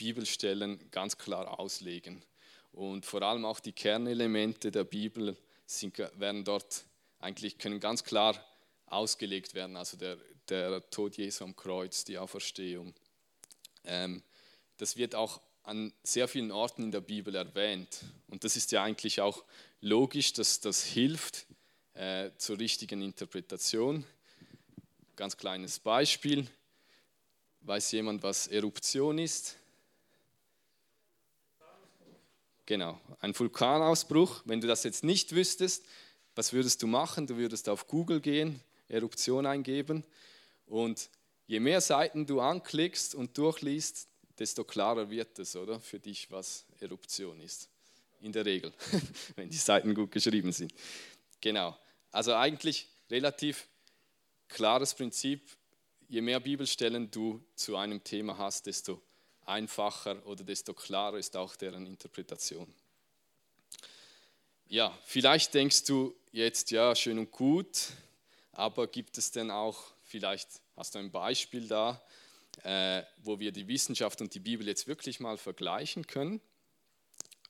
Bibelstellen 0.00 0.90
ganz 0.90 1.18
klar 1.18 1.60
auslegen. 1.60 2.24
Und 2.72 3.04
vor 3.04 3.20
allem 3.20 3.44
auch 3.44 3.60
die 3.60 3.72
Kernelemente 3.72 4.70
der 4.70 4.84
Bibel 4.84 5.36
sind, 5.66 5.98
werden 5.98 6.42
dort 6.42 6.84
eigentlich 7.18 7.58
können 7.58 7.80
ganz 7.80 8.02
klar 8.02 8.42
ausgelegt 8.86 9.52
werden. 9.54 9.76
Also 9.76 9.98
der, 9.98 10.16
der 10.48 10.88
Tod 10.88 11.18
Jesu 11.18 11.44
am 11.44 11.54
Kreuz, 11.54 12.04
die 12.04 12.16
Auferstehung. 12.16 12.94
Ähm, 13.84 14.22
das 14.78 14.96
wird 14.96 15.14
auch 15.14 15.42
an 15.64 15.92
sehr 16.02 16.28
vielen 16.28 16.50
Orten 16.50 16.84
in 16.84 16.90
der 16.90 17.02
Bibel 17.02 17.34
erwähnt. 17.34 18.00
Und 18.28 18.42
das 18.44 18.56
ist 18.56 18.72
ja 18.72 18.82
eigentlich 18.82 19.20
auch 19.20 19.44
logisch, 19.82 20.32
dass 20.32 20.60
das 20.60 20.82
hilft 20.82 21.46
äh, 21.92 22.30
zur 22.38 22.58
richtigen 22.58 23.02
Interpretation. 23.02 24.06
Ganz 25.14 25.36
kleines 25.36 25.78
Beispiel. 25.78 26.48
Weiß 27.60 27.92
jemand, 27.92 28.22
was 28.22 28.46
Eruption 28.46 29.18
ist? 29.18 29.59
Genau, 32.70 33.00
ein 33.18 33.36
Vulkanausbruch. 33.36 34.42
Wenn 34.44 34.60
du 34.60 34.68
das 34.68 34.84
jetzt 34.84 35.02
nicht 35.02 35.34
wüsstest, 35.34 35.84
was 36.36 36.52
würdest 36.52 36.80
du 36.80 36.86
machen? 36.86 37.26
Du 37.26 37.36
würdest 37.36 37.68
auf 37.68 37.88
Google 37.88 38.20
gehen, 38.20 38.60
Eruption 38.86 39.44
eingeben 39.44 40.04
und 40.66 41.10
je 41.48 41.58
mehr 41.58 41.80
Seiten 41.80 42.26
du 42.26 42.40
anklickst 42.40 43.16
und 43.16 43.36
durchliest, 43.36 44.06
desto 44.38 44.62
klarer 44.62 45.10
wird 45.10 45.36
es, 45.40 45.56
oder? 45.56 45.80
Für 45.80 45.98
dich, 45.98 46.30
was 46.30 46.64
Eruption 46.78 47.40
ist. 47.40 47.68
In 48.20 48.30
der 48.30 48.46
Regel, 48.46 48.72
wenn 49.34 49.50
die 49.50 49.56
Seiten 49.56 49.92
gut 49.92 50.12
geschrieben 50.12 50.52
sind. 50.52 50.72
Genau. 51.40 51.76
Also 52.12 52.34
eigentlich 52.34 52.86
relativ 53.10 53.66
klares 54.46 54.94
Prinzip. 54.94 55.42
Je 56.08 56.20
mehr 56.20 56.38
Bibelstellen 56.38 57.10
du 57.10 57.44
zu 57.56 57.76
einem 57.76 58.04
Thema 58.04 58.38
hast, 58.38 58.66
desto 58.66 59.02
einfacher 59.50 60.24
oder 60.26 60.44
desto 60.44 60.72
klarer 60.72 61.18
ist 61.18 61.36
auch 61.36 61.56
deren 61.56 61.86
Interpretation. 61.86 62.72
Ja, 64.68 64.96
vielleicht 65.04 65.52
denkst 65.54 65.84
du 65.84 66.14
jetzt, 66.32 66.70
ja, 66.70 66.94
schön 66.94 67.18
und 67.18 67.32
gut, 67.32 67.88
aber 68.52 68.86
gibt 68.86 69.18
es 69.18 69.32
denn 69.32 69.50
auch, 69.50 69.92
vielleicht 70.04 70.48
hast 70.76 70.94
du 70.94 71.00
ein 71.00 71.10
Beispiel 71.10 71.66
da, 71.66 72.00
äh, 72.62 73.02
wo 73.18 73.40
wir 73.40 73.52
die 73.52 73.66
Wissenschaft 73.66 74.20
und 74.20 74.32
die 74.34 74.40
Bibel 74.40 74.66
jetzt 74.66 74.86
wirklich 74.86 75.18
mal 75.18 75.38
vergleichen 75.38 76.06
können. 76.06 76.40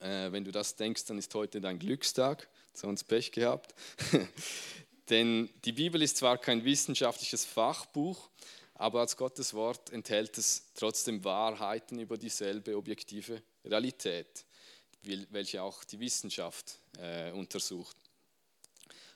Äh, 0.00 0.32
wenn 0.32 0.44
du 0.44 0.50
das 0.50 0.76
denkst, 0.76 1.04
dann 1.06 1.18
ist 1.18 1.34
heute 1.34 1.60
dein 1.60 1.78
Glückstag, 1.78 2.48
sonst 2.72 3.04
Pech 3.04 3.32
gehabt. 3.32 3.74
Denn 5.10 5.50
die 5.64 5.72
Bibel 5.72 6.00
ist 6.00 6.16
zwar 6.18 6.38
kein 6.38 6.64
wissenschaftliches 6.64 7.44
Fachbuch, 7.44 8.30
aber 8.80 9.00
als 9.00 9.16
Gottes 9.16 9.52
Wort 9.52 9.90
enthält 9.90 10.38
es 10.38 10.72
trotzdem 10.74 11.22
Wahrheiten 11.22 11.98
über 11.98 12.16
dieselbe 12.16 12.76
objektive 12.76 13.42
Realität, 13.64 14.44
welche 15.30 15.62
auch 15.62 15.84
die 15.84 16.00
Wissenschaft 16.00 16.78
äh, 16.98 17.30
untersucht. 17.32 17.96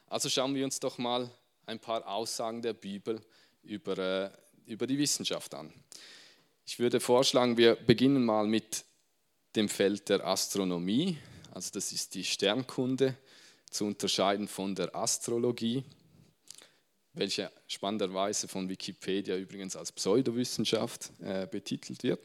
Also 0.06 0.28
schauen 0.28 0.54
wir 0.54 0.64
uns 0.64 0.78
doch 0.80 0.99
mal 0.99 1.30
ein 1.64 1.80
paar 1.80 2.06
Aussagen 2.06 2.61
der 2.61 2.75
Bibel 2.75 3.21
über 3.62 3.99
äh, 3.99 4.30
über 4.66 4.87
die 4.87 4.99
Wissenschaft 4.99 5.54
an. 5.54 5.73
Ich 6.66 6.78
würde 6.78 7.00
vorschlagen, 7.00 7.56
wir 7.56 7.75
beginnen 7.75 8.25
mal 8.25 8.47
mit 8.47 8.85
dem 9.56 9.68
Feld 9.68 10.09
der 10.09 10.26
Astronomie. 10.26 11.18
Also 11.52 11.71
das 11.73 11.92
ist 11.92 12.14
die 12.14 12.25
Sternkunde, 12.25 13.16
zu 13.71 13.87
unterscheiden 13.87 14.47
von 14.47 14.75
der 14.75 14.94
Astrologie, 14.94 15.85
welche 17.14 17.50
spannenderweise 17.68 18.49
von 18.49 18.68
Wikipedia 18.68 19.37
übrigens 19.37 19.76
als 19.76 19.92
Pseudowissenschaft 19.92 21.11
äh, 21.21 21.47
betitelt 21.47 22.02
wird. 22.02 22.21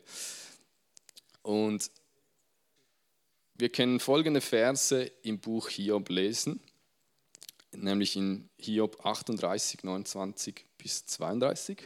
Und 1.44 1.90
wir 3.56 3.70
können 3.70 4.00
folgende 4.00 4.42
Verse 4.42 5.12
im 5.22 5.40
Buch 5.40 5.70
Hiob 5.70 6.10
lesen, 6.10 6.60
nämlich 7.72 8.16
in 8.16 8.50
Hiob 8.58 9.06
38, 9.06 9.84
29 9.84 10.66
bis 10.78 11.06
32. 11.06 11.78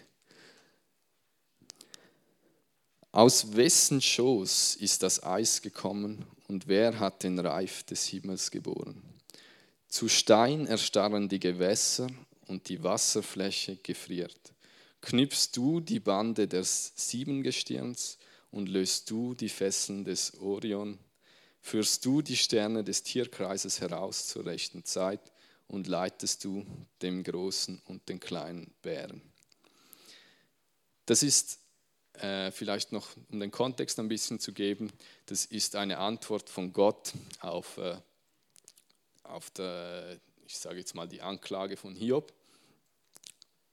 Aus 3.12 3.55
wessen 3.55 4.01
Schoß 4.01 4.75
ist 4.75 5.03
das 5.03 5.24
Eis 5.24 5.62
gekommen 5.62 6.25
und 6.48 6.67
wer 6.67 7.00
hat 7.00 7.24
den 7.24 7.38
Reif 7.38 7.83
des 7.83 8.07
Himmels 8.07 8.50
geboren? 8.50 9.03
Zu 9.88 10.07
Stein 10.10 10.65
erstarren 10.65 11.29
die 11.29 11.39
Gewässer 11.39 12.07
und 12.48 12.70
die 12.70 12.84
Wasserfläche 12.84 13.78
gefriert. 13.78 14.54
Knüpfst 15.02 15.50
du 15.54 15.80
die 15.80 16.00
Bande 16.00 16.48
des 16.48 16.94
Siebengestirns 16.96 18.18
und 18.52 18.70
löst 18.70 19.10
du 19.10 19.34
die 19.34 19.50
Fesseln 19.50 20.06
des 20.06 20.40
Orion? 20.40 20.98
Führst 21.62 22.06
du 22.06 22.22
die 22.22 22.38
Sterne 22.38 22.84
des 22.84 23.04
Tierkreises 23.04 23.82
heraus 23.82 24.28
zur 24.28 24.46
rechten 24.46 24.84
Zeit 24.86 25.34
und 25.68 25.88
leitest 25.88 26.44
du 26.44 26.66
dem 27.02 27.24
großen 27.24 27.82
und 27.86 28.08
den 28.08 28.20
kleinen 28.20 28.72
Bären. 28.82 29.22
Das 31.06 31.24
ist 31.24 31.60
äh, 32.14 32.52
vielleicht 32.52 32.92
noch, 32.92 33.10
um 33.32 33.40
den 33.40 33.52
Kontext 33.52 34.00
ein 34.00 34.08
bisschen 34.08 34.40
zu 34.40 34.54
geben, 34.54 34.92
das 35.26 35.46
ist 35.46 35.76
eine 35.76 35.98
Antwort 35.98 36.50
von 36.50 36.72
Gott 36.74 37.14
auf, 37.40 37.78
äh, 37.78 37.98
auf 39.24 39.50
der, 39.52 40.20
ich 40.48 40.58
sage 40.58 40.80
jetzt 40.80 40.96
mal, 40.96 41.08
die 41.08 41.22
Anklage 41.22 41.78
von 41.78 41.96
Hiob. 41.96 42.34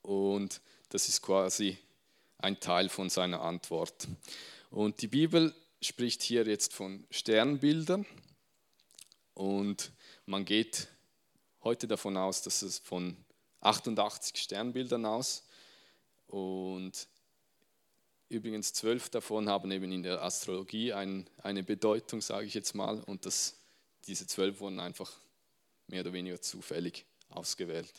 Und 0.01 0.61
das 0.89 1.07
ist 1.07 1.21
quasi 1.21 1.77
ein 2.37 2.59
Teil 2.59 2.89
von 2.89 3.09
seiner 3.09 3.41
Antwort. 3.41 4.07
Und 4.69 5.01
die 5.01 5.07
Bibel 5.07 5.53
spricht 5.81 6.21
hier 6.21 6.45
jetzt 6.45 6.73
von 6.73 7.05
Sternbildern 7.09 8.05
und 9.33 9.91
man 10.25 10.45
geht 10.45 10.87
heute 11.63 11.87
davon 11.87 12.17
aus, 12.17 12.41
dass 12.41 12.61
es 12.61 12.79
von 12.79 13.17
88 13.61 14.37
Sternbildern 14.37 15.05
aus 15.05 15.43
und 16.27 17.07
übrigens 18.29 18.73
zwölf 18.73 19.09
davon 19.09 19.49
haben 19.49 19.71
eben 19.71 19.91
in 19.91 20.03
der 20.03 20.23
Astrologie 20.23 20.93
ein, 20.93 21.29
eine 21.39 21.63
Bedeutung, 21.63 22.21
sage 22.21 22.45
ich 22.45 22.53
jetzt 22.53 22.73
mal, 22.75 23.01
und 23.01 23.25
das, 23.25 23.55
diese 24.07 24.25
zwölf 24.25 24.59
wurden 24.59 24.79
einfach 24.79 25.11
mehr 25.91 26.01
oder 26.01 26.13
weniger 26.13 26.41
zufällig 26.41 27.05
ausgewählt. 27.29 27.93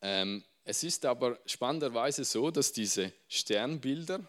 Ähm, 0.00 0.42
es 0.64 0.84
ist 0.84 1.04
aber 1.04 1.38
spannenderweise 1.44 2.24
so, 2.24 2.50
dass 2.50 2.72
diese 2.72 3.12
Sternbilder, 3.28 4.20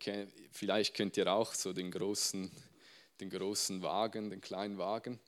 kennt, 0.00 0.32
vielleicht 0.50 0.94
kennt 0.94 1.16
ihr 1.16 1.32
auch 1.32 1.54
so 1.54 1.72
den 1.72 1.90
großen, 1.90 2.50
den 3.20 3.30
großen 3.30 3.80
Wagen, 3.82 4.30
den 4.30 4.40
kleinen 4.40 4.78
Wagen, 4.78 5.20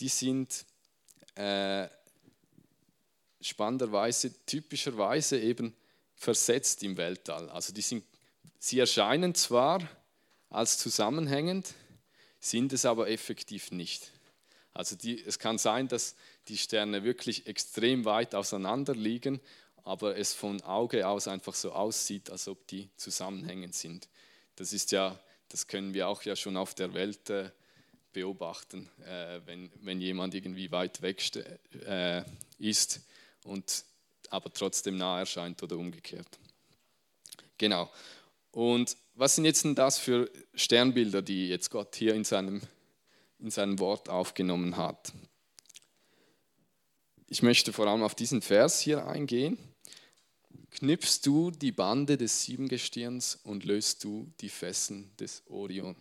die 0.00 0.08
sind 0.08 0.64
äh, 1.36 1.88
spannenderweise, 3.40 4.44
typischerweise 4.44 5.40
eben 5.40 5.74
versetzt 6.16 6.82
im 6.82 6.96
Weltall. 6.96 7.48
Also 7.50 7.72
die 7.72 7.82
sind, 7.82 8.04
sie 8.58 8.80
erscheinen 8.80 9.34
zwar 9.34 9.88
als 10.50 10.78
zusammenhängend, 10.78 11.74
sind 12.40 12.72
es 12.72 12.84
aber 12.84 13.08
effektiv 13.08 13.70
nicht. 13.70 14.10
Also 14.74 14.96
die, 14.96 15.22
es 15.22 15.38
kann 15.38 15.58
sein, 15.58 15.88
dass 15.88 16.16
die 16.48 16.56
Sterne 16.56 17.04
wirklich 17.04 17.46
extrem 17.46 18.04
weit 18.04 18.34
auseinander 18.34 18.94
liegen, 18.94 19.40
aber 19.84 20.16
es 20.16 20.32
von 20.32 20.62
Auge 20.62 21.06
aus 21.06 21.28
einfach 21.28 21.54
so 21.54 21.72
aussieht, 21.72 22.30
als 22.30 22.48
ob 22.48 22.66
die 22.68 22.88
zusammenhängend 22.96 23.74
sind. 23.74 24.08
Das 24.56 24.72
ist 24.72 24.92
ja, 24.92 25.18
das 25.48 25.66
können 25.66 25.92
wir 25.92 26.08
auch 26.08 26.22
ja 26.22 26.36
schon 26.36 26.56
auf 26.56 26.74
der 26.74 26.94
Welt 26.94 27.28
äh, 27.30 27.50
beobachten, 28.12 28.88
äh, 29.06 29.40
wenn, 29.46 29.70
wenn 29.80 30.00
jemand 30.00 30.34
irgendwie 30.34 30.70
weit 30.70 31.02
weg 31.02 31.22
äh, 31.86 32.22
ist 32.58 33.00
und 33.44 33.84
aber 34.30 34.52
trotzdem 34.52 34.96
nah 34.96 35.18
erscheint 35.18 35.62
oder 35.62 35.76
umgekehrt. 35.76 36.38
Genau. 37.58 37.90
Und 38.50 38.96
was 39.14 39.34
sind 39.34 39.44
jetzt 39.44 39.64
denn 39.64 39.74
das 39.74 39.98
für 39.98 40.30
Sternbilder, 40.54 41.22
die 41.22 41.48
jetzt 41.48 41.70
Gott 41.70 41.94
hier 41.96 42.14
in 42.14 42.24
seinem, 42.24 42.62
in 43.42 43.50
seinem 43.50 43.78
Wort 43.78 44.08
aufgenommen 44.08 44.76
hat? 44.76 45.12
Ich 47.28 47.42
möchte 47.42 47.72
vor 47.72 47.86
allem 47.86 48.02
auf 48.02 48.14
diesen 48.14 48.40
Vers 48.40 48.80
hier 48.80 49.06
eingehen 49.06 49.58
knüpfst 50.72 51.20
du 51.24 51.50
die 51.50 51.72
Bande 51.72 52.16
des 52.16 52.42
Siebengestirns 52.42 53.38
und 53.44 53.64
löst 53.64 54.02
du 54.04 54.32
die 54.40 54.48
Fesseln 54.48 55.10
des 55.18 55.42
Orion. 55.48 55.96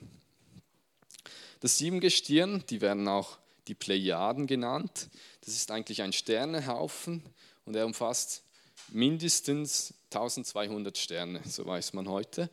Das 1.60 1.78
Siebengestirn, 1.78 2.64
die 2.70 2.82
werden 2.82 3.08
auch 3.08 3.38
die 3.68 3.76
Plejaden 3.76 4.48
genannt. 4.48 5.10
Das 5.42 5.56
ist 5.56 5.70
eigentlich 5.70 6.02
ein 6.02 6.14
Sternehaufen 6.14 7.22
und 7.66 7.76
er 7.76 7.86
umfasst 7.86 8.44
mindestens 8.90 9.94
1200 10.06 10.98
Sterne, 10.98 11.42
so 11.46 11.66
weiß 11.66 11.94
man 11.94 12.10
heute. 12.10 12.50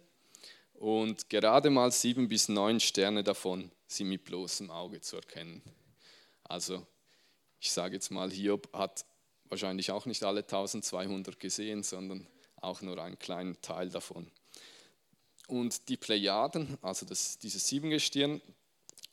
Und 0.74 1.30
gerade 1.30 1.70
mal 1.70 1.90
sieben 1.90 2.28
bis 2.28 2.48
neun 2.48 2.78
Sterne 2.78 3.24
davon 3.24 3.70
sind 3.88 4.08
mit 4.08 4.24
bloßem 4.24 4.70
Auge 4.70 5.00
zu 5.00 5.16
erkennen. 5.16 5.62
Also 6.44 6.86
ich 7.58 7.72
sage 7.72 7.94
jetzt 7.94 8.10
mal, 8.10 8.30
Hiob 8.30 8.72
hat 8.72 9.04
wahrscheinlich 9.46 9.90
auch 9.90 10.06
nicht 10.06 10.22
alle 10.22 10.40
1200 10.40 11.40
gesehen, 11.40 11.82
sondern 11.82 12.26
auch 12.56 12.82
nur 12.82 13.02
einen 13.02 13.18
kleinen 13.18 13.60
Teil 13.62 13.88
davon. 13.88 14.30
Und 15.48 15.88
die 15.88 15.96
Plejaden, 15.96 16.78
also 16.82 17.06
das, 17.06 17.38
dieses 17.38 17.66
Siebengestirn, 17.66 18.40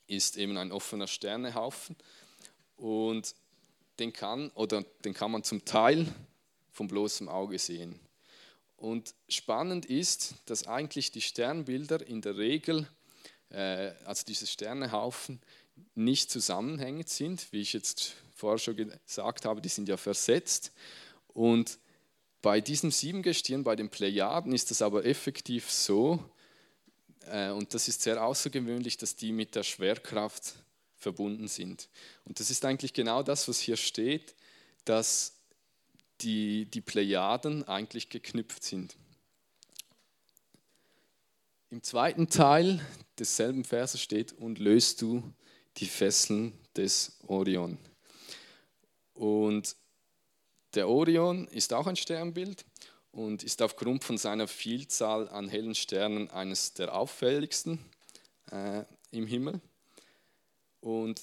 ist 0.08 0.38
eben 0.38 0.58
ein 0.58 0.72
offener 0.72 1.08
Sternehaufen 1.08 1.96
und 2.76 3.34
den 4.00 4.12
kann, 4.12 4.50
oder 4.52 4.84
den 5.06 5.14
kann 5.14 5.32
man 5.32 5.44
zum 5.44 5.64
Teil 5.64 6.14
vom 6.72 6.88
bloßem 6.88 7.30
Auge 7.30 7.58
sehen. 7.58 8.00
Und 8.76 9.16
spannend 9.30 9.86
ist, 9.86 10.36
dass 10.46 10.68
eigentlich 10.68 11.12
die 11.12 11.22
Sternbilder 11.22 12.06
in 12.06 12.22
der 12.22 12.38
Regel, 12.38 12.88
also 13.56 14.24
diese 14.28 14.48
Sternehaufen, 14.48 15.40
nicht 15.94 16.32
zusammenhängend 16.32 17.10
sind, 17.10 17.52
wie 17.52 17.62
ich 17.62 17.74
jetzt 17.74 18.16
vorher 18.36 18.58
schon 18.58 18.76
gesagt 18.76 19.46
habe, 19.46 19.62
die 19.62 19.70
sind 19.70 19.90
ja 19.90 19.98
versetzt. 19.98 20.72
Und 21.34 21.80
bei 22.42 22.62
diesem 22.62 22.92
Siebengestirn, 22.92 23.64
bei 23.64 23.76
den 23.76 23.90
Plejaden, 23.90 24.54
ist 24.54 24.72
es 24.72 24.82
aber 24.82 25.06
effektiv 25.06 25.72
so, 25.72 26.24
äh, 27.28 27.50
und 27.50 27.74
das 27.74 27.88
ist 27.88 28.02
sehr 28.02 28.24
außergewöhnlich, 28.24 28.98
dass 28.98 29.16
die 29.16 29.32
mit 29.32 29.56
der 29.56 29.64
Schwerkraft 29.64 30.54
verbunden 30.98 31.48
sind. 31.48 31.90
Und 32.26 32.40
das 32.40 32.50
ist 32.50 32.66
eigentlich 32.66 32.94
genau 32.94 33.24
das, 33.24 33.48
was 33.48 33.60
hier 33.60 33.78
steht, 33.78 34.36
dass 34.86 35.34
die, 36.22 36.66
die 36.66 36.82
Plejaden 36.82 37.68
eigentlich 37.68 38.10
geknüpft 38.10 38.64
sind. 38.64 38.96
Im 41.72 41.82
zweiten 41.82 42.30
Teil 42.30 42.80
desselben 43.18 43.64
Verses 43.64 44.02
steht, 44.02 44.34
und 44.34 44.60
löst 44.60 45.02
du 45.02 45.24
die 45.78 45.88
Fesseln 45.88 46.54
des 46.76 47.18
Orion. 47.28 47.78
Und 49.14 49.76
der 50.76 50.88
Orion 50.88 51.48
ist 51.48 51.74
auch 51.74 51.88
ein 51.88 51.96
Sternbild 51.96 52.66
und 53.12 53.44
ist 53.44 53.62
aufgrund 53.62 54.04
von 54.04 54.18
seiner 54.18 54.48
Vielzahl 54.48 55.28
an 55.30 55.48
hellen 55.48 55.74
Sternen 55.74 56.30
eines 56.30 56.74
der 56.74 56.94
auffälligsten 56.94 57.80
äh, 58.52 58.84
im 59.12 59.26
Himmel. 59.26 59.60
Und 60.82 61.22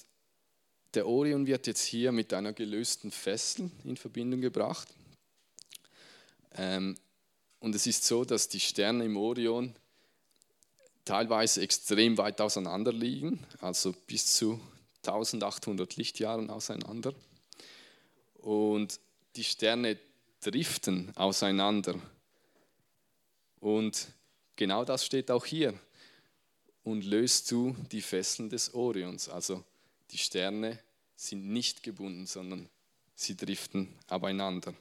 der 0.93 1.07
Orion 1.07 1.47
wird 1.47 1.67
jetzt 1.67 1.83
hier 1.83 2.11
mit 2.11 2.33
einer 2.33 2.51
gelösten 2.51 3.11
Fessel 3.11 3.71
in 3.83 3.95
Verbindung 3.95 4.41
gebracht. 4.41 4.89
Ähm, 6.55 6.97
und 7.59 7.75
es 7.75 7.87
ist 7.87 8.03
so, 8.03 8.25
dass 8.25 8.49
die 8.49 8.59
Sterne 8.59 9.05
im 9.05 9.15
Orion 9.15 9.73
teilweise 11.05 11.61
extrem 11.61 12.17
weit 12.17 12.39
auseinander 12.41 12.93
liegen, 12.93 13.45
also 13.59 13.93
bis 14.07 14.35
zu 14.35 14.59
1800 15.05 15.95
Lichtjahren 15.97 16.49
auseinander 16.49 17.13
und 18.35 18.99
die 19.35 19.43
Sterne 19.43 19.97
driften 20.41 21.15
auseinander. 21.15 21.95
Und 23.59 24.07
genau 24.55 24.83
das 24.83 25.05
steht 25.05 25.31
auch 25.31 25.45
hier. 25.45 25.73
Und 26.83 27.05
löst 27.05 27.49
du 27.49 27.75
die 27.91 28.01
Fesseln 28.01 28.49
des 28.49 28.73
Orions. 28.73 29.29
Also 29.29 29.63
die 30.11 30.17
Sterne 30.17 30.77
sind 31.15 31.47
nicht 31.47 31.81
gebunden, 31.81 32.27
sondern 32.27 32.69
sie 33.15 33.37
driften 33.37 33.87
abeinander. 34.07 34.73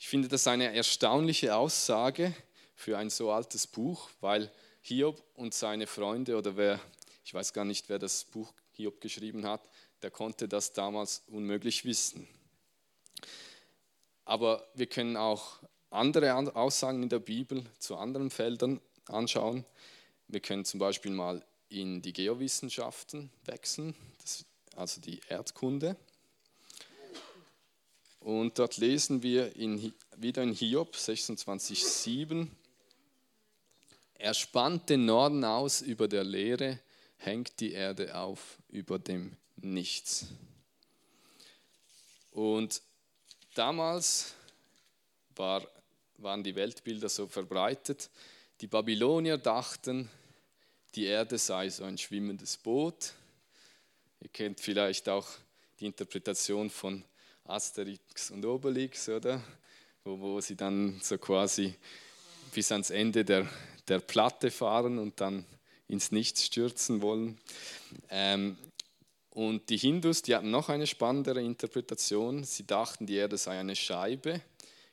Ich 0.00 0.08
finde 0.08 0.26
das 0.26 0.48
eine 0.48 0.74
erstaunliche 0.74 1.54
Aussage 1.54 2.34
für 2.74 2.98
ein 2.98 3.08
so 3.08 3.30
altes 3.30 3.68
Buch, 3.68 4.10
weil 4.20 4.50
Hiob 4.82 5.22
und 5.34 5.54
seine 5.54 5.86
Freunde 5.86 6.36
oder 6.36 6.56
wer, 6.56 6.80
ich 7.24 7.32
weiß 7.32 7.52
gar 7.52 7.64
nicht, 7.64 7.88
wer 7.88 7.98
das 7.98 8.24
Buch 8.24 8.52
Hiob 8.72 9.00
geschrieben 9.00 9.46
hat, 9.46 9.68
der 10.02 10.10
konnte 10.10 10.48
das 10.48 10.72
damals 10.72 11.22
unmöglich 11.28 11.84
wissen. 11.84 12.26
Aber 14.24 14.66
wir 14.74 14.86
können 14.86 15.16
auch 15.16 15.60
andere 15.90 16.34
Aussagen 16.56 17.02
in 17.02 17.08
der 17.08 17.20
Bibel 17.20 17.64
zu 17.78 17.96
anderen 17.96 18.30
Feldern 18.30 18.80
anschauen. 19.06 19.64
Wir 20.28 20.40
können 20.40 20.64
zum 20.64 20.80
Beispiel 20.80 21.12
mal 21.12 21.44
in 21.68 22.02
die 22.02 22.12
Geowissenschaften 22.12 23.30
wechseln, 23.44 23.94
also 24.76 25.00
die 25.00 25.20
Erdkunde. 25.28 25.96
Und 28.20 28.58
dort 28.58 28.76
lesen 28.76 29.22
wir 29.22 29.56
in, 29.56 29.92
wieder 30.16 30.42
in 30.42 30.52
Hiob 30.52 30.94
26,7. 30.94 32.48
Er 34.22 34.34
spannt 34.34 34.88
den 34.88 35.04
Norden 35.04 35.44
aus 35.44 35.82
über 35.82 36.06
der 36.06 36.22
Leere, 36.22 36.78
hängt 37.16 37.58
die 37.58 37.72
Erde 37.72 38.14
auf 38.16 38.58
über 38.68 38.98
dem 38.98 39.36
Nichts. 39.56 40.28
Und 42.30 42.80
Damals 43.54 44.34
war, 45.36 45.66
waren 46.16 46.42
die 46.42 46.54
Weltbilder 46.54 47.10
so 47.10 47.26
verbreitet. 47.26 48.08
Die 48.62 48.66
Babylonier 48.66 49.36
dachten, 49.36 50.08
die 50.94 51.04
Erde 51.04 51.36
sei 51.36 51.68
so 51.68 51.84
ein 51.84 51.98
schwimmendes 51.98 52.56
Boot. 52.56 53.12
Ihr 54.20 54.30
kennt 54.30 54.58
vielleicht 54.58 55.06
auch 55.10 55.28
die 55.80 55.86
Interpretation 55.86 56.70
von 56.70 57.04
Asterix 57.44 58.30
und 58.30 58.46
Obelix, 58.46 59.08
oder? 59.10 59.42
Wo, 60.02 60.18
wo 60.18 60.40
sie 60.40 60.56
dann 60.56 60.98
so 61.02 61.18
quasi 61.18 61.74
bis 62.54 62.72
ans 62.72 62.88
Ende 62.88 63.22
der, 63.22 63.46
der 63.92 64.00
Platte 64.00 64.50
fahren 64.50 64.98
und 64.98 65.20
dann 65.20 65.44
ins 65.86 66.12
Nichts 66.12 66.46
stürzen 66.46 67.02
wollen. 67.02 67.38
Ähm, 68.08 68.56
und 69.28 69.68
die 69.68 69.76
Hindus, 69.76 70.22
die 70.22 70.34
hatten 70.34 70.50
noch 70.50 70.70
eine 70.70 70.86
spannendere 70.86 71.42
Interpretation. 71.42 72.42
Sie 72.44 72.66
dachten, 72.66 73.06
die 73.06 73.16
Erde 73.16 73.36
sei 73.36 73.58
eine 73.58 73.76
Scheibe, 73.76 74.40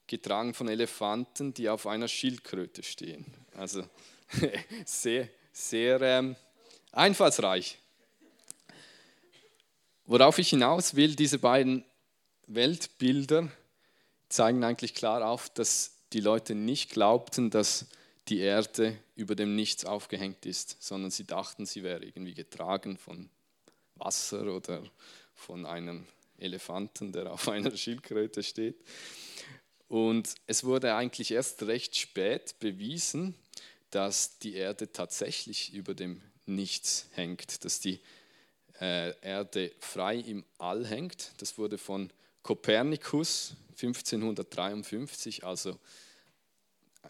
getragen 0.06 0.54
von 0.54 0.68
Elefanten, 0.68 1.54
die 1.54 1.70
auf 1.70 1.88
einer 1.88 2.10
Schildkröte 2.10 2.84
stehen. 2.84 3.26
Also 3.56 3.84
sehr, 4.86 5.30
sehr 5.54 6.02
ähm, 6.02 6.36
einfallsreich. 6.92 7.78
Worauf 10.06 10.40
ich 10.40 10.50
hinaus 10.50 10.96
will, 10.96 11.16
diese 11.16 11.40
beiden 11.40 11.86
Weltbilder 12.48 13.50
zeigen 14.28 14.64
eigentlich 14.66 14.94
klar 14.94 15.26
auf, 15.26 15.50
dass 15.50 15.92
die 16.12 16.20
Leute 16.20 16.56
nicht 16.56 16.92
glaubten, 16.92 17.50
dass 17.50 17.86
die 18.30 18.40
Erde 18.40 18.98
über 19.16 19.36
dem 19.36 19.56
Nichts 19.56 19.86
aufgehängt 19.86 20.46
ist, 20.46 20.78
sondern 20.80 21.12
sie 21.12 21.26
dachten, 21.26 21.66
sie 21.66 21.84
wäre 21.84 22.04
irgendwie 22.04 22.34
getragen 22.36 22.98
von 22.98 23.30
Wasser 23.96 24.44
oder 24.54 24.84
von 25.34 25.66
einem 25.66 26.06
Elefanten, 26.38 27.12
der 27.12 27.32
auf 27.32 27.48
einer 27.50 27.76
Schildkröte 27.76 28.44
steht. 28.44 28.76
Und 29.88 30.36
es 30.46 30.64
wurde 30.64 30.94
eigentlich 30.96 31.32
erst 31.32 31.64
recht 31.64 31.98
spät 31.98 32.60
bewiesen, 32.60 33.34
dass 33.90 34.38
die 34.38 34.54
Erde 34.54 34.92
tatsächlich 34.92 35.74
über 35.74 35.96
dem 35.96 36.22
Nichts 36.46 37.08
hängt, 37.14 37.66
dass 37.66 37.80
die 37.80 38.00
äh, 38.80 39.14
Erde 39.22 39.72
frei 39.80 40.18
im 40.18 40.46
All 40.58 40.86
hängt. 40.86 41.32
Das 41.38 41.58
wurde 41.58 41.78
von 41.78 42.12
Kopernikus 42.44 43.56
1553, 43.72 45.44
also 45.44 45.78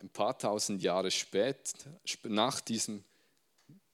ein 0.01 0.09
paar 0.09 0.37
tausend 0.37 0.81
Jahre 0.81 1.11
spät, 1.11 1.73
nach 2.23 2.61
diesem, 2.61 3.03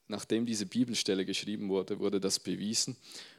nachdem 0.07 0.45
diese 0.45 0.65
Bibelstelle 0.65 1.25
geschrieben 1.25 1.69
wurde, 1.69 1.99
wurde 1.99 2.19
das 2.19 2.39
bewiesen. 2.39 2.95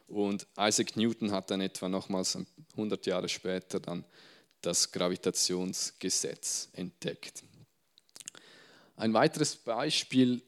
Und 0.08 0.46
Isaac 0.58 0.96
Newton 0.96 1.32
hat 1.32 1.50
dann 1.50 1.60
etwa 1.60 1.88
nochmals 1.88 2.38
100 2.72 3.06
Jahre 3.06 3.28
später 3.28 3.80
dann 3.80 4.04
das 4.60 4.90
Gravitationsgesetz 4.90 6.68
entdeckt. 6.72 7.42
Ein 8.96 9.12
weiteres 9.12 9.56
Beispiel 9.56 10.42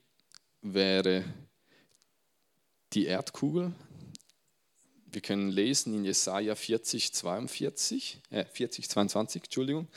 wäre 0.62 1.24
die 2.92 3.07
Erdkugel. 3.07 3.72
Wir 5.07 5.20
können 5.20 5.50
lesen 5.50 5.94
in 5.94 6.04
Jesaja 6.04 6.54
40, 6.54 7.12
42, 7.12 8.20
äh 8.31 8.44
40, 8.44 8.88
22, 8.88 9.44
Entschuldigung. 9.44 9.88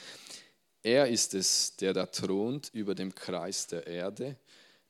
Er 0.84 1.08
ist 1.08 1.34
es, 1.34 1.76
der 1.76 1.94
da 1.94 2.06
thront 2.08 2.70
über 2.74 2.96
dem 2.96 3.13
Kreis 3.13 3.67
der 3.67 3.86
Erde, 3.86 4.38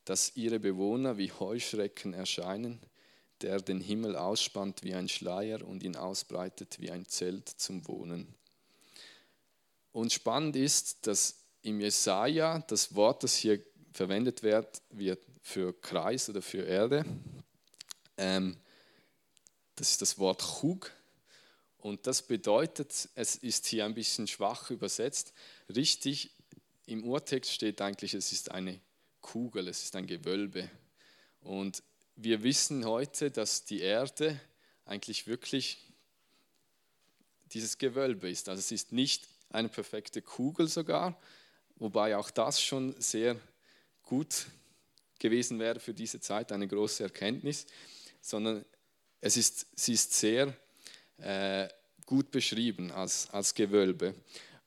dass 0.06 0.36
ihre 0.36 0.60
Bewohner 0.60 1.18
wie 1.18 1.32
Heuschrecken 1.32 2.14
erscheinen, 2.14 2.80
der 3.42 3.60
den 3.60 3.82
Himmel 3.82 4.16
ausspannt 4.16 4.84
wie 4.84 4.94
ein 4.94 5.10
Schleier 5.10 5.66
und 5.68 5.84
ihn 5.84 5.96
ausbreitet 5.96 6.80
wie 6.80 6.92
ein 6.92 7.08
Zelt 7.08 7.50
zum 7.50 7.88
Wohnen. 7.88 8.34
Und 9.92 10.14
spannend 10.14 10.56
ist, 10.56 11.06
dass 11.08 11.36
im 11.62 11.82
Jesaja 11.82 12.60
das 12.68 12.96
Wort, 12.96 13.24
das 13.24 13.36
hier 13.36 13.62
verwendet 13.92 14.42
wird, 14.44 14.82
wird 14.90 15.22
für 15.42 15.74
Kreis 15.82 16.30
oder 16.30 16.42
für 16.42 16.64
Erde, 16.64 17.06
ähm, 18.18 18.56
das 19.76 19.92
ist 19.92 20.02
das 20.02 20.18
Wort 20.18 20.42
Chug. 20.42 20.92
Und 21.80 22.06
das 22.06 22.22
bedeutet, 22.22 23.10
es 23.16 23.36
ist 23.36 23.66
hier 23.66 23.86
ein 23.86 23.96
bisschen 23.96 24.28
schwach 24.28 24.70
übersetzt. 24.70 25.34
Richtig, 25.76 26.32
im 26.86 27.04
Urtext 27.06 27.52
steht 27.52 27.82
eigentlich, 27.82 28.14
es 28.14 28.32
ist 28.32 28.52
eine 28.52 28.80
Kugel, 29.22 29.68
es 29.68 29.84
ist 29.84 29.96
ein 29.96 30.08
Gewölbe. 30.08 30.70
Und 31.42 31.84
wir 32.16 32.44
wissen 32.44 32.86
heute, 32.86 33.32
dass 33.32 33.64
die 33.64 33.80
Erde 33.80 34.40
eigentlich 34.86 35.28
wirklich 35.28 35.78
dieses 37.54 37.78
Gewölbe 37.78 38.30
ist. 38.30 38.50
Also 38.50 38.60
es 38.60 38.72
ist 38.72 38.92
nicht 38.92 39.28
eine 39.50 39.70
perfekte 39.70 40.22
Kugel 40.22 40.68
sogar, 40.68 41.20
wobei 41.76 42.18
auch 42.18 42.32
das 42.32 42.62
schon 42.62 43.00
sehr 43.00 43.38
gut 44.04 44.48
gewesen 45.20 45.60
wäre 45.60 45.80
für 45.80 45.94
diese 45.94 46.20
Zeit, 46.20 46.52
eine 46.52 46.68
große 46.68 47.04
Erkenntnis, 47.04 47.68
sondern 48.22 48.66
es 49.22 49.38
ist, 49.38 49.68
sie 49.76 49.94
ist 49.94 50.14
sehr 50.14 50.54
äh, 51.18 51.68
gut 52.06 52.32
beschrieben 52.32 52.92
als, 52.92 53.30
als 53.30 53.54
Gewölbe. 53.54 54.16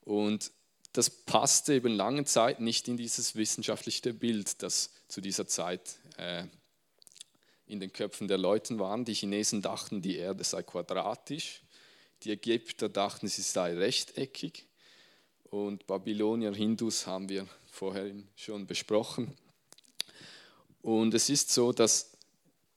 Und 0.03 0.51
das 0.95 1.11
passte 1.11 1.75
eben 1.75 1.93
lange 1.93 2.25
Zeit 2.25 2.61
nicht 2.61 2.87
in 2.87 2.97
dieses 2.97 3.35
wissenschaftliche 3.35 4.15
Bild, 4.15 4.63
das 4.63 4.91
zu 5.09 5.21
dieser 5.21 5.47
Zeit 5.47 5.99
äh, 6.17 6.45
in 7.67 7.81
den 7.81 7.93
Köpfen 7.93 8.29
der 8.29 8.39
Leute 8.39 8.79
war. 8.79 8.97
Die 9.03 9.13
Chinesen 9.13 9.61
dachten, 9.61 10.03
die 10.03 10.17
Erde 10.17 10.45
sei 10.45 10.63
quadratisch, 10.63 11.63
die 12.23 12.31
Ägypter 12.31 12.89
dachten, 12.89 13.27
sie 13.27 13.43
sei 13.43 13.75
rechteckig 13.75 14.67
und 15.51 15.85
Babylonier, 15.89 16.55
Hindus 16.55 17.09
haben 17.09 17.29
wir 17.29 17.49
vorher 17.67 18.13
schon 18.37 18.65
besprochen. 18.65 19.37
Und 20.81 21.13
es 21.13 21.29
ist 21.29 21.53
so, 21.53 21.73
dass 21.73 22.13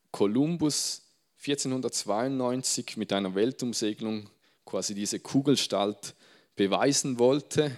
Kolumbus 0.10 1.04
1492 1.38 2.98
mit 2.98 3.14
einer 3.14 3.36
Weltumsegelung 3.36 4.28
quasi 4.66 4.96
diese 4.96 5.20
Kugelstalt 5.20 6.16
beweisen 6.56 7.20
wollte, 7.20 7.78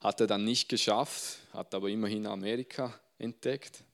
hat 0.00 0.20
er 0.20 0.26
dann 0.26 0.44
nicht 0.44 0.68
geschafft, 0.68 1.38
hat 1.52 1.74
aber 1.74 1.88
immerhin 1.88 2.26
Amerika 2.26 2.98
entdeckt. 3.18 3.84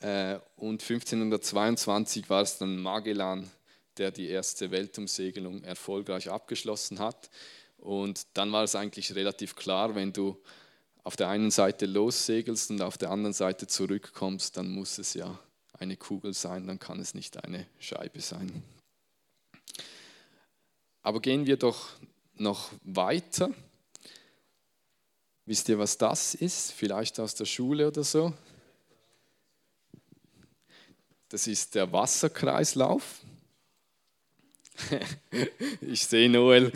Äh, 0.00 0.38
und 0.56 0.82
1522 0.82 2.30
war 2.30 2.42
es 2.42 2.58
dann 2.58 2.80
Magellan, 2.80 3.50
der 3.96 4.10
die 4.10 4.28
erste 4.28 4.70
Weltumsegelung 4.70 5.62
erfolgreich 5.64 6.30
abgeschlossen 6.30 6.98
hat. 6.98 7.30
Und 7.78 8.26
dann 8.34 8.50
war 8.52 8.64
es 8.64 8.76
eigentlich 8.76 9.14
relativ 9.14 9.56
klar, 9.56 9.94
wenn 9.94 10.12
du 10.12 10.40
auf 11.02 11.16
der 11.16 11.28
einen 11.28 11.50
Seite 11.50 11.86
lossegelst 11.86 12.70
und 12.70 12.80
auf 12.80 12.96
der 12.96 13.10
anderen 13.10 13.34
Seite 13.34 13.66
zurückkommst, 13.66 14.56
dann 14.56 14.70
muss 14.70 14.98
es 14.98 15.14
ja 15.14 15.38
eine 15.78 15.96
Kugel 15.96 16.32
sein, 16.32 16.66
dann 16.66 16.78
kann 16.78 16.98
es 16.98 17.14
nicht 17.14 17.44
eine 17.44 17.66
Scheibe 17.78 18.20
sein. 18.20 18.62
Aber 21.02 21.20
gehen 21.20 21.46
wir 21.46 21.58
doch 21.58 21.90
noch 22.36 22.70
weiter. 22.82 23.50
Wisst 25.46 25.68
ihr, 25.68 25.78
was 25.78 25.98
das 25.98 26.34
ist? 26.34 26.72
Vielleicht 26.72 27.20
aus 27.20 27.34
der 27.34 27.44
Schule 27.44 27.88
oder 27.88 28.02
so? 28.02 28.32
Das 31.28 31.46
ist 31.46 31.74
der 31.74 31.92
Wasserkreislauf. 31.92 33.20
ich 35.82 36.06
sehe 36.06 36.30
Noel. 36.30 36.72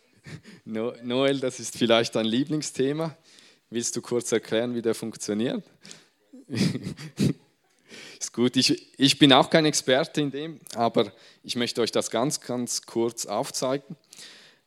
Noel, 0.64 1.40
das 1.40 1.60
ist 1.60 1.78
vielleicht 1.78 2.14
dein 2.14 2.26
Lieblingsthema. 2.26 3.16
Willst 3.70 3.96
du 3.96 4.02
kurz 4.02 4.32
erklären, 4.32 4.74
wie 4.74 4.82
der 4.82 4.94
funktioniert? 4.94 5.64
ist 8.18 8.32
gut, 8.34 8.56
ich, 8.56 8.98
ich 8.98 9.18
bin 9.18 9.32
auch 9.32 9.48
kein 9.48 9.64
Experte 9.64 10.20
in 10.20 10.30
dem, 10.30 10.60
aber 10.74 11.12
ich 11.42 11.56
möchte 11.56 11.80
euch 11.80 11.92
das 11.92 12.10
ganz, 12.10 12.40
ganz 12.40 12.82
kurz 12.82 13.24
aufzeigen. 13.24 13.96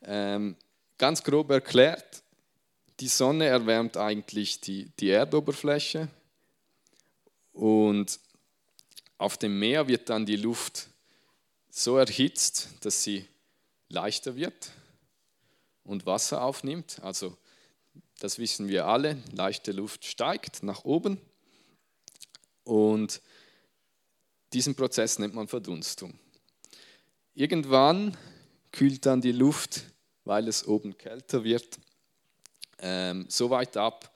Ähm, 0.04 0.56
ganz 0.98 1.24
grob 1.24 1.52
erklärt, 1.52 2.21
die 3.02 3.08
Sonne 3.08 3.48
erwärmt 3.48 3.98
eigentlich 3.98 4.62
die, 4.62 4.92
die 5.00 5.10
Erdoberfläche 5.10 6.08
und 7.52 8.20
auf 9.18 9.38
dem 9.38 9.58
Meer 9.58 9.88
wird 9.88 10.10
dann 10.10 10.28
die 10.28 10.36
Luft 10.36 10.88
so 11.72 11.98
erhitzt, 11.98 12.70
dass 12.82 13.02
sie 13.02 13.26
leichter 13.90 14.36
wird 14.36 14.72
und 15.84 16.06
Wasser 16.06 16.44
aufnimmt. 16.44 17.00
Also 17.02 17.36
das 18.20 18.38
wissen 18.38 18.68
wir 18.68 18.86
alle, 18.86 19.18
leichte 19.32 19.72
Luft 19.72 20.06
steigt 20.06 20.62
nach 20.62 20.86
oben 20.86 21.20
und 22.64 23.20
diesen 24.54 24.76
Prozess 24.76 25.18
nennt 25.18 25.34
man 25.34 25.48
Verdunstung. 25.48 26.20
Irgendwann 27.34 28.16
kühlt 28.72 29.08
dann 29.08 29.22
die 29.22 29.32
Luft, 29.32 29.86
weil 30.24 30.48
es 30.48 30.68
oben 30.68 30.96
kälter 31.00 31.44
wird, 31.44 31.80
ähm, 32.82 33.26
so 33.30 33.50
weit 33.50 33.78
ab, 33.78 34.14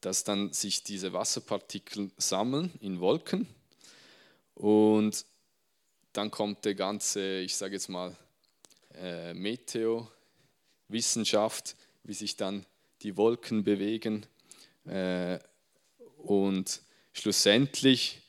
dass 0.00 0.24
dann 0.24 0.52
sich 0.52 0.82
diese 0.82 1.12
Wasserpartikel 1.12 2.10
sammeln 2.16 2.72
in 2.80 2.98
Wolken 3.00 3.46
und 4.54 5.24
dann 6.12 6.30
kommt 6.30 6.64
der 6.64 6.74
ganze, 6.74 7.40
ich 7.40 7.56
sage 7.56 7.74
jetzt 7.74 7.88
mal, 7.88 8.16
äh, 8.94 9.34
Meteo-Wissenschaft, 9.34 11.76
wie 12.02 12.14
sich 12.14 12.36
dann 12.36 12.66
die 13.02 13.16
Wolken 13.16 13.62
bewegen 13.62 14.26
äh, 14.86 15.38
und 16.16 16.82
schlussendlich 17.12 18.22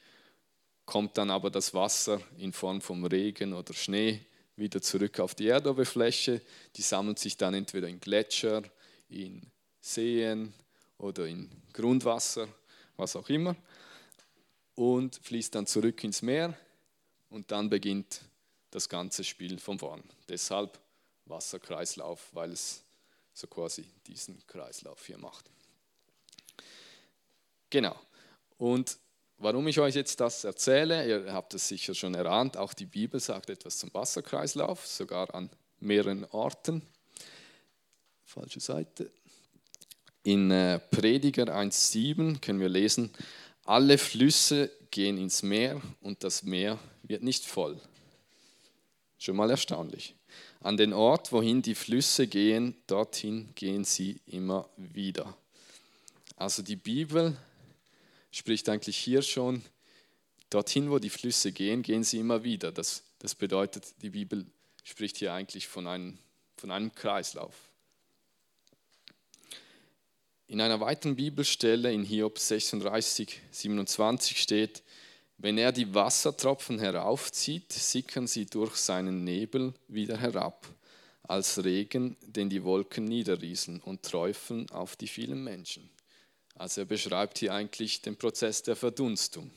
kommt 0.86 1.18
dann 1.18 1.32
aber 1.32 1.50
das 1.50 1.74
Wasser 1.74 2.22
in 2.38 2.54
Form 2.54 2.82
von 2.82 3.04
Regen 3.06 3.54
oder 3.54 3.74
Schnee 3.74 4.20
wieder 4.56 4.82
zurück 4.82 5.20
auf 5.20 5.36
die 5.36 5.48
Erdoberfläche. 5.48 6.42
Die 6.76 6.82
sammeln 6.82 7.16
sich 7.16 7.38
dann 7.38 7.54
entweder 7.54 7.88
in 7.88 8.00
Gletscher, 8.00 8.64
in 9.10 9.42
Seen 9.82 10.54
oder 10.98 11.28
in 11.28 11.50
Grundwasser, 11.74 12.48
was 12.96 13.16
auch 13.16 13.28
immer, 13.30 13.56
und 14.76 15.20
fließt 15.24 15.56
dann 15.56 15.68
zurück 15.68 16.04
ins 16.04 16.22
Meer 16.22 16.56
und 17.30 17.52
dann 17.52 17.70
beginnt 17.70 18.22
das 18.70 18.88
ganze 18.88 19.24
Spiel 19.24 19.60
von 19.60 19.80
vorn. 19.80 20.04
Deshalb 20.30 20.80
Wasserkreislauf, 21.26 22.30
weil 22.32 22.52
es 22.52 22.84
so 23.34 23.48
quasi 23.48 23.86
diesen 24.08 24.46
Kreislauf 24.48 25.06
hier 25.06 25.18
macht. 25.18 25.50
Genau. 27.70 28.00
Und 28.58 28.98
warum 29.38 29.68
ich 29.68 29.80
euch 29.80 29.96
jetzt 29.96 30.20
das 30.20 30.44
erzähle, 30.44 31.08
ihr 31.08 31.34
habt 31.34 31.54
es 31.54 31.68
sicher 31.68 31.96
schon 31.96 32.14
erahnt, 32.14 32.58
auch 32.58 32.74
die 32.74 32.86
Bibel 32.86 33.20
sagt 33.20 33.50
etwas 33.50 33.80
zum 33.80 33.94
Wasserkreislauf, 33.94 34.86
sogar 34.86 35.34
an 35.34 35.50
mehreren 35.80 36.26
Orten. 36.26 36.82
Falsche 38.26 38.60
Seite. 38.60 39.12
In 40.24 40.52
äh, 40.52 40.80
Prediger 40.80 41.46
1.7 41.46 42.40
können 42.42 42.60
wir 42.60 42.70
lesen, 42.70 43.12
alle 43.66 43.98
Flüsse 43.98 44.72
gehen 44.92 45.18
ins 45.18 45.42
Meer 45.42 45.82
und 46.02 46.24
das 46.24 46.44
Meer 46.44 46.78
wird 47.04 47.24
nicht 47.24 47.46
voll. 47.46 47.80
Schon 49.18 49.36
mal 49.36 49.50
erstaunlich. 49.50 50.16
An 50.62 50.78
den 50.78 50.94
Ort, 50.94 51.32
wohin 51.32 51.62
die 51.62 51.76
Flüsse 51.76 52.28
gehen, 52.28 52.76
dorthin 52.86 53.50
gehen 53.56 53.84
sie 53.84 54.20
immer 54.28 54.70
wieder. 54.78 55.36
Also 56.36 56.62
die 56.62 56.76
Bibel 56.76 57.36
spricht 58.32 58.70
eigentlich 58.70 58.98
hier 58.98 59.22
schon, 59.24 59.64
dorthin, 60.50 60.92
wo 60.92 61.00
die 61.00 61.10
Flüsse 61.10 61.52
gehen, 61.52 61.82
gehen 61.82 62.04
sie 62.04 62.20
immer 62.20 62.44
wieder. 62.44 62.72
Das, 62.72 63.04
das 63.20 63.34
bedeutet, 63.34 63.94
die 64.02 64.12
Bibel 64.12 64.46
spricht 64.84 65.18
hier 65.18 65.34
eigentlich 65.34 65.68
von 65.68 65.88
einem, 65.88 66.20
von 66.58 66.70
einem 66.70 66.94
Kreislauf. 66.94 67.71
In 70.52 70.60
einer 70.60 70.82
weiteren 70.82 71.16
Bibelstelle 71.16 71.94
in 71.94 72.04
Hiob 72.04 72.38
36, 72.38 73.40
27 73.52 74.42
steht, 74.42 74.84
wenn 75.38 75.58
er 75.58 75.72
die 75.72 75.96
Wassertropfen 75.96 76.78
heraufzieht, 76.78 77.72
sickern 77.72 78.28
sie 78.28 78.48
durch 78.48 78.76
seinen 78.76 79.24
Nebel 79.24 79.74
wieder 79.88 80.18
herab, 80.18 80.68
als 81.24 81.64
Regen, 81.64 82.18
den 82.20 82.50
die 82.50 82.66
Wolken 82.66 83.06
niederrieseln 83.06 83.80
und 83.80 84.04
träufeln 84.04 84.70
auf 84.72 84.98
die 84.98 85.08
vielen 85.08 85.42
Menschen. 85.42 85.90
Also 86.56 86.82
er 86.82 86.86
beschreibt 86.86 87.38
hier 87.38 87.54
eigentlich 87.54 88.02
den 88.02 88.18
Prozess 88.18 88.62
der 88.62 88.76
Verdunstung. 88.76 89.50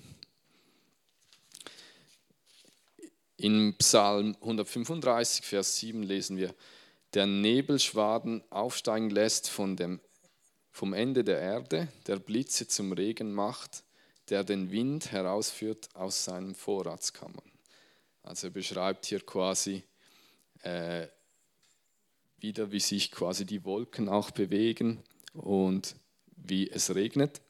In 3.37 3.75
Psalm 3.79 4.37
135, 4.41 5.45
Vers 5.45 5.77
7 5.79 6.05
lesen 6.05 6.37
wir, 6.37 6.55
der 7.15 7.27
Nebelschwaden 7.27 8.45
aufsteigen 8.51 9.11
lässt 9.11 9.49
von 9.49 9.75
dem, 9.75 9.99
vom 10.75 10.93
Ende 10.93 11.23
der 11.23 11.39
Erde, 11.39 11.87
der 12.09 12.17
Blitze 12.17 12.67
zum 12.67 12.91
Regen 12.91 13.33
macht, 13.33 13.85
der 14.29 14.43
den 14.43 14.73
Wind 14.73 15.13
herausführt 15.13 15.89
aus 15.95 16.25
seinen 16.25 16.57
Vorratskammern. 16.57 17.53
Also 18.25 18.49
er 18.49 18.51
beschreibt 18.51 19.07
hier 19.07 19.21
quasi 19.21 19.85
äh, 20.63 21.07
wieder, 22.39 22.73
wie 22.73 22.81
sich 22.81 23.13
quasi 23.13 23.47
die 23.47 23.65
Wolken 23.65 24.09
auch 24.09 24.33
bewegen 24.33 25.01
und 25.33 25.95
wie 26.35 26.69
es 26.69 26.93
regnet. 26.93 27.41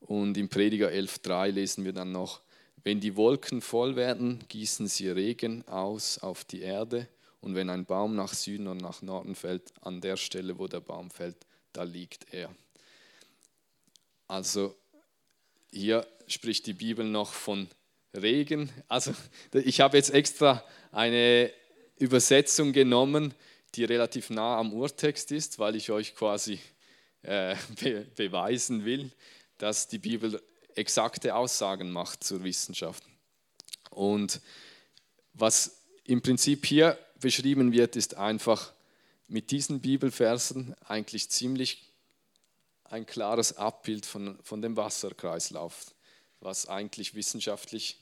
Und 0.00 0.38
im 0.38 0.48
Prediger 0.48 0.88
11.3 0.88 1.50
lesen 1.50 1.84
wir 1.84 1.92
dann 1.92 2.12
noch, 2.12 2.40
wenn 2.82 2.98
die 2.98 3.14
Wolken 3.14 3.60
voll 3.60 3.94
werden, 3.94 4.42
gießen 4.48 4.86
sie 4.86 5.10
Regen 5.10 5.68
aus 5.68 6.16
auf 6.16 6.46
die 6.46 6.62
Erde. 6.62 7.08
Und 7.42 7.56
wenn 7.56 7.68
ein 7.68 7.84
Baum 7.84 8.16
nach 8.16 8.32
Süden 8.32 8.68
und 8.68 8.78
nach 8.78 9.02
Norden 9.02 9.34
fällt, 9.34 9.70
an 9.82 10.00
der 10.00 10.16
Stelle, 10.16 10.58
wo 10.58 10.66
der 10.66 10.80
Baum 10.80 11.10
fällt, 11.10 11.36
da 11.74 11.82
liegt 11.82 12.32
er. 12.32 12.54
Also 14.26 14.74
hier 15.70 16.06
spricht 16.26 16.66
die 16.66 16.72
Bibel 16.72 17.04
noch 17.04 17.32
von 17.32 17.68
Regen. 18.14 18.70
Also 18.88 19.14
ich 19.52 19.80
habe 19.80 19.98
jetzt 19.98 20.10
extra 20.10 20.64
eine 20.92 21.52
Übersetzung 21.98 22.72
genommen, 22.72 23.34
die 23.74 23.84
relativ 23.84 24.30
nah 24.30 24.58
am 24.58 24.72
Urtext 24.72 25.32
ist, 25.32 25.58
weil 25.58 25.76
ich 25.76 25.90
euch 25.90 26.14
quasi 26.14 26.58
äh, 27.22 27.56
be 27.80 28.06
beweisen 28.16 28.84
will, 28.84 29.10
dass 29.58 29.88
die 29.88 29.98
Bibel 29.98 30.40
exakte 30.76 31.34
Aussagen 31.34 31.90
macht 31.90 32.24
zur 32.24 32.42
Wissenschaft. 32.44 33.04
Und 33.90 34.40
was 35.32 35.82
im 36.04 36.22
Prinzip 36.22 36.66
hier 36.66 36.98
beschrieben 37.20 37.72
wird, 37.72 37.96
ist 37.96 38.16
einfach 38.16 38.72
mit 39.26 39.50
diesen 39.50 39.80
Bibelversen 39.80 40.74
eigentlich 40.86 41.30
ziemlich 41.30 41.90
ein 42.84 43.06
klares 43.06 43.56
Abbild 43.56 44.06
von, 44.06 44.38
von 44.42 44.62
dem 44.62 44.76
Wasserkreislauf, 44.76 45.94
was 46.40 46.68
eigentlich 46.68 47.14
wissenschaftlich 47.14 47.98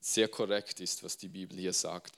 sehr 0.00 0.28
korrekt 0.28 0.80
ist, 0.80 1.02
was 1.02 1.18
die 1.18 1.28
Bibel 1.28 1.58
hier 1.58 1.72
sagt. 1.72 2.12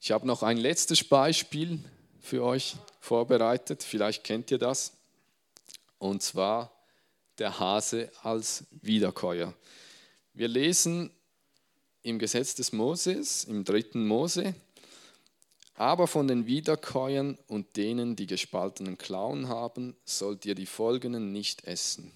Ich 0.00 0.10
habe 0.10 0.26
noch 0.26 0.42
ein 0.42 0.56
letztes 0.56 1.04
Beispiel 1.04 1.78
für 2.20 2.42
euch 2.42 2.76
vorbereitet, 3.00 3.82
vielleicht 3.82 4.24
kennt 4.24 4.50
ihr 4.50 4.58
das, 4.58 4.92
und 5.98 6.22
zwar 6.22 6.72
der 7.38 7.58
Hase 7.58 8.10
als 8.22 8.64
Wiederkäuer. 8.70 9.54
Wir 10.32 10.48
lesen 10.48 11.10
im 12.02 12.18
Gesetz 12.18 12.54
des 12.54 12.72
Moses, 12.72 13.44
im 13.44 13.64
dritten 13.64 14.06
Mose, 14.06 14.54
aber 15.74 16.06
von 16.06 16.28
den 16.28 16.46
Wiederkäuern 16.46 17.36
und 17.48 17.76
denen, 17.76 18.16
die 18.16 18.26
gespaltenen 18.26 18.96
Klauen 18.96 19.48
haben, 19.48 19.96
sollt 20.04 20.46
ihr 20.46 20.54
die 20.54 20.66
folgenden 20.66 21.32
nicht 21.32 21.64
essen. 21.64 22.12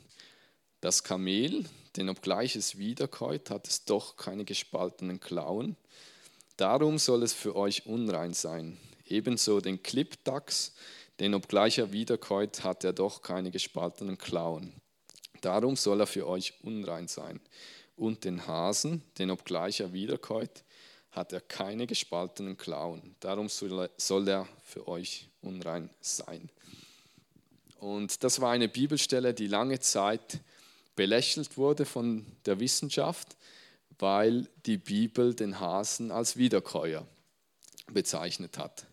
Das 0.80 1.02
Kamel, 1.02 1.64
denn 1.96 2.08
obgleich 2.08 2.54
es 2.54 2.78
wiederkäut, 2.78 3.50
hat 3.50 3.66
es 3.66 3.84
doch 3.84 4.16
keine 4.16 4.44
gespaltenen 4.44 5.18
Klauen. 5.18 5.76
Darum 6.56 6.98
soll 6.98 7.24
es 7.24 7.32
für 7.32 7.56
euch 7.56 7.86
unrein 7.86 8.32
sein. 8.32 8.78
Ebenso 9.04 9.60
den 9.60 9.82
Klippdachs, 9.82 10.74
denn 11.18 11.34
obgleich 11.34 11.78
er 11.78 11.90
wiederkäut, 11.90 12.62
hat 12.62 12.84
er 12.84 12.92
doch 12.92 13.22
keine 13.22 13.50
gespaltenen 13.50 14.18
Klauen. 14.18 14.72
Darum 15.40 15.74
soll 15.74 16.00
er 16.00 16.06
für 16.06 16.28
euch 16.28 16.54
unrein 16.62 17.08
sein. 17.08 17.40
Und 17.96 18.24
den 18.24 18.46
Hasen, 18.46 19.02
denn 19.18 19.32
obgleich 19.32 19.80
er 19.80 19.92
wiederkäut, 19.92 20.62
hat 21.10 21.32
er 21.32 21.40
keine 21.40 21.86
gespaltenen 21.86 22.56
Klauen. 22.56 23.14
Darum 23.20 23.48
soll 23.48 24.28
er 24.28 24.48
für 24.62 24.88
euch 24.88 25.28
unrein 25.42 25.90
sein. 26.00 26.48
Und 27.78 28.24
das 28.24 28.40
war 28.40 28.52
eine 28.52 28.68
Bibelstelle, 28.68 29.34
die 29.34 29.46
lange 29.46 29.80
Zeit 29.80 30.40
belächelt 30.96 31.56
wurde 31.56 31.84
von 31.84 32.26
der 32.44 32.58
Wissenschaft, 32.60 33.36
weil 33.98 34.48
die 34.66 34.78
Bibel 34.78 35.34
den 35.34 35.60
Hasen 35.60 36.10
als 36.10 36.36
Wiederkäuer 36.36 37.06
bezeichnet 37.92 38.58
hat. 38.58 38.86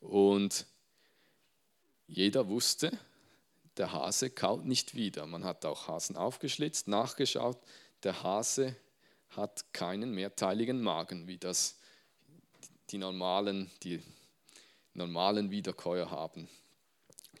Und 0.00 0.66
jeder 2.06 2.48
wusste, 2.48 2.96
der 3.76 3.92
Hase 3.92 4.30
kaut 4.30 4.64
nicht 4.64 4.94
wieder. 4.94 5.26
Man 5.26 5.44
hat 5.44 5.64
auch 5.64 5.88
Hasen 5.88 6.16
aufgeschlitzt, 6.16 6.88
nachgeschaut. 6.88 7.58
Der 8.02 8.22
Hase 8.22 8.74
hat 9.30 9.72
keinen 9.72 10.12
mehrteiligen 10.12 10.80
Magen, 10.80 11.26
wie 11.26 11.38
das 11.38 11.76
die 12.90 12.98
normalen, 12.98 13.70
die 13.82 14.02
normalen 14.94 15.50
Wiederkäuer 15.50 16.10
haben. 16.10 16.48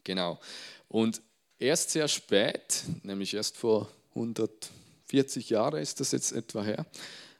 Genau. 0.04 0.38
Und 0.88 1.20
erst 1.58 1.90
sehr 1.90 2.08
spät, 2.08 2.84
nämlich 3.02 3.34
erst 3.34 3.56
vor 3.56 3.90
140 4.10 5.50
Jahren 5.50 5.82
ist 5.82 6.00
das 6.00 6.12
jetzt 6.12 6.32
etwa 6.32 6.62
her, 6.62 6.86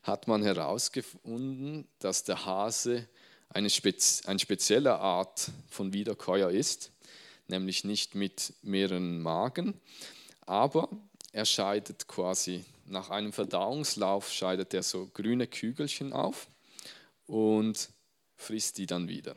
hat 0.03 0.29
man 0.29 0.43
herausgefunden, 0.43 1.87
dass 1.99 2.25
der 2.25 2.45
Hase 2.45 3.09
eine, 3.51 3.71
Spez 3.71 4.23
eine 4.27 4.39
spezielle 4.39 4.99
Art 4.99 5.51
von 5.71 5.93
Wiederkäuer 5.93 6.51
ist, 6.51 6.91
nämlich 7.47 7.85
nicht 7.85 8.15
mit 8.15 8.53
mehreren 8.63 9.21
Magen, 9.21 9.81
aber 10.43 10.89
er 11.33 11.45
scheidet 11.45 12.09
quasi 12.09 12.65
nach 12.91 13.11
einem 13.11 13.33
Verdauungslauf 13.33 14.33
scheidet 14.33 14.75
er 14.75 14.83
so 14.83 15.07
grüne 15.13 15.47
Kügelchen 15.47 16.13
auf 16.13 16.49
und 17.27 17.91
frisst 18.37 18.79
die 18.79 18.87
dann 18.87 19.09
wieder. 19.09 19.35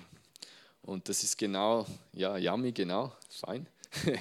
Und 0.82 1.10
das 1.10 1.24
ist 1.24 1.38
genau, 1.38 1.86
ja, 2.14 2.38
yummy, 2.38 2.72
genau, 2.72 3.14
fein. 3.30 3.68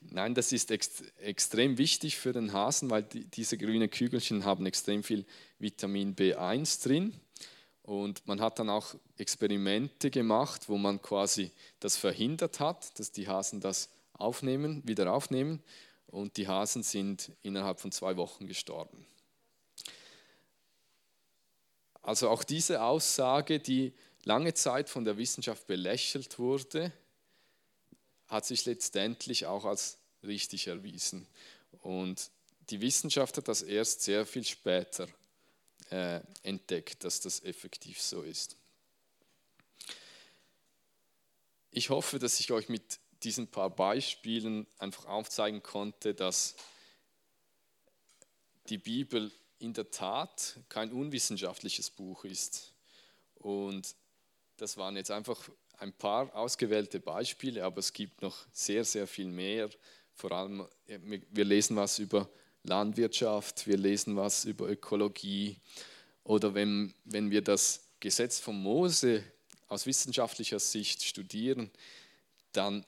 Nein, 0.00 0.34
das 0.34 0.52
ist 0.52 0.70
ext 0.70 1.04
extrem 1.18 1.78
wichtig 1.78 2.16
für 2.16 2.32
den 2.32 2.52
Hasen, 2.52 2.90
weil 2.90 3.02
die, 3.02 3.24
diese 3.24 3.58
grünen 3.58 3.90
Kügelchen 3.90 4.44
haben 4.44 4.66
extrem 4.66 5.02
viel 5.02 5.24
Vitamin 5.58 6.16
B1 6.16 6.82
drin. 6.82 7.14
Und 7.82 8.26
man 8.26 8.40
hat 8.40 8.58
dann 8.58 8.70
auch 8.70 8.94
Experimente 9.18 10.10
gemacht, 10.10 10.68
wo 10.68 10.78
man 10.78 11.02
quasi 11.02 11.50
das 11.80 11.96
verhindert 11.96 12.60
hat, 12.60 12.98
dass 12.98 13.12
die 13.12 13.28
Hasen 13.28 13.60
das 13.60 13.90
aufnehmen, 14.14 14.82
wieder 14.86 15.12
aufnehmen 15.12 15.62
und 16.12 16.36
die 16.36 16.46
Hasen 16.46 16.82
sind 16.82 17.32
innerhalb 17.42 17.80
von 17.80 17.90
zwei 17.90 18.16
Wochen 18.16 18.46
gestorben. 18.46 19.06
Also 22.02 22.28
auch 22.28 22.44
diese 22.44 22.82
Aussage, 22.82 23.58
die 23.58 23.94
lange 24.24 24.54
Zeit 24.54 24.90
von 24.90 25.04
der 25.04 25.16
Wissenschaft 25.16 25.66
belächelt 25.66 26.38
wurde, 26.38 26.92
hat 28.28 28.44
sich 28.44 28.66
letztendlich 28.66 29.46
auch 29.46 29.64
als 29.64 29.98
richtig 30.22 30.66
erwiesen. 30.66 31.26
Und 31.80 32.30
die 32.70 32.80
Wissenschaft 32.82 33.38
hat 33.38 33.48
das 33.48 33.62
erst 33.62 34.02
sehr 34.02 34.26
viel 34.26 34.44
später 34.44 35.08
äh, 35.90 36.20
entdeckt, 36.42 37.04
dass 37.04 37.20
das 37.20 37.42
effektiv 37.42 38.00
so 38.00 38.22
ist. 38.22 38.56
Ich 41.70 41.88
hoffe, 41.88 42.18
dass 42.18 42.38
ich 42.38 42.52
euch 42.52 42.68
mit 42.68 42.98
diesen 43.24 43.48
paar 43.48 43.70
Beispielen 43.70 44.66
einfach 44.78 45.06
aufzeigen 45.06 45.62
konnte, 45.62 46.14
dass 46.14 46.54
die 48.68 48.78
Bibel 48.78 49.30
in 49.58 49.72
der 49.72 49.90
Tat 49.90 50.58
kein 50.68 50.92
unwissenschaftliches 50.92 51.90
Buch 51.90 52.24
ist. 52.24 52.72
Und 53.36 53.94
das 54.56 54.76
waren 54.76 54.96
jetzt 54.96 55.10
einfach 55.10 55.48
ein 55.78 55.92
paar 55.92 56.34
ausgewählte 56.34 57.00
Beispiele, 57.00 57.64
aber 57.64 57.78
es 57.78 57.92
gibt 57.92 58.22
noch 58.22 58.36
sehr, 58.52 58.84
sehr 58.84 59.06
viel 59.06 59.26
mehr. 59.26 59.68
Vor 60.14 60.32
allem, 60.32 60.66
wir 60.86 61.44
lesen 61.44 61.76
was 61.76 61.98
über 61.98 62.28
Landwirtschaft, 62.64 63.66
wir 63.66 63.76
lesen 63.76 64.16
was 64.16 64.44
über 64.44 64.68
Ökologie 64.68 65.56
oder 66.24 66.54
wenn, 66.54 66.94
wenn 67.04 67.30
wir 67.30 67.42
das 67.42 67.88
Gesetz 67.98 68.38
von 68.38 68.60
Mose 68.60 69.24
aus 69.68 69.86
wissenschaftlicher 69.86 70.60
Sicht 70.60 71.02
studieren, 71.02 71.70
dann 72.52 72.84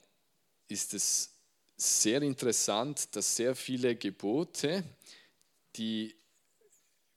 ist 0.67 0.93
es 0.93 1.31
sehr 1.77 2.21
interessant, 2.21 3.15
dass 3.15 3.35
sehr 3.35 3.55
viele 3.55 3.95
Gebote, 3.95 4.83
die 5.75 6.15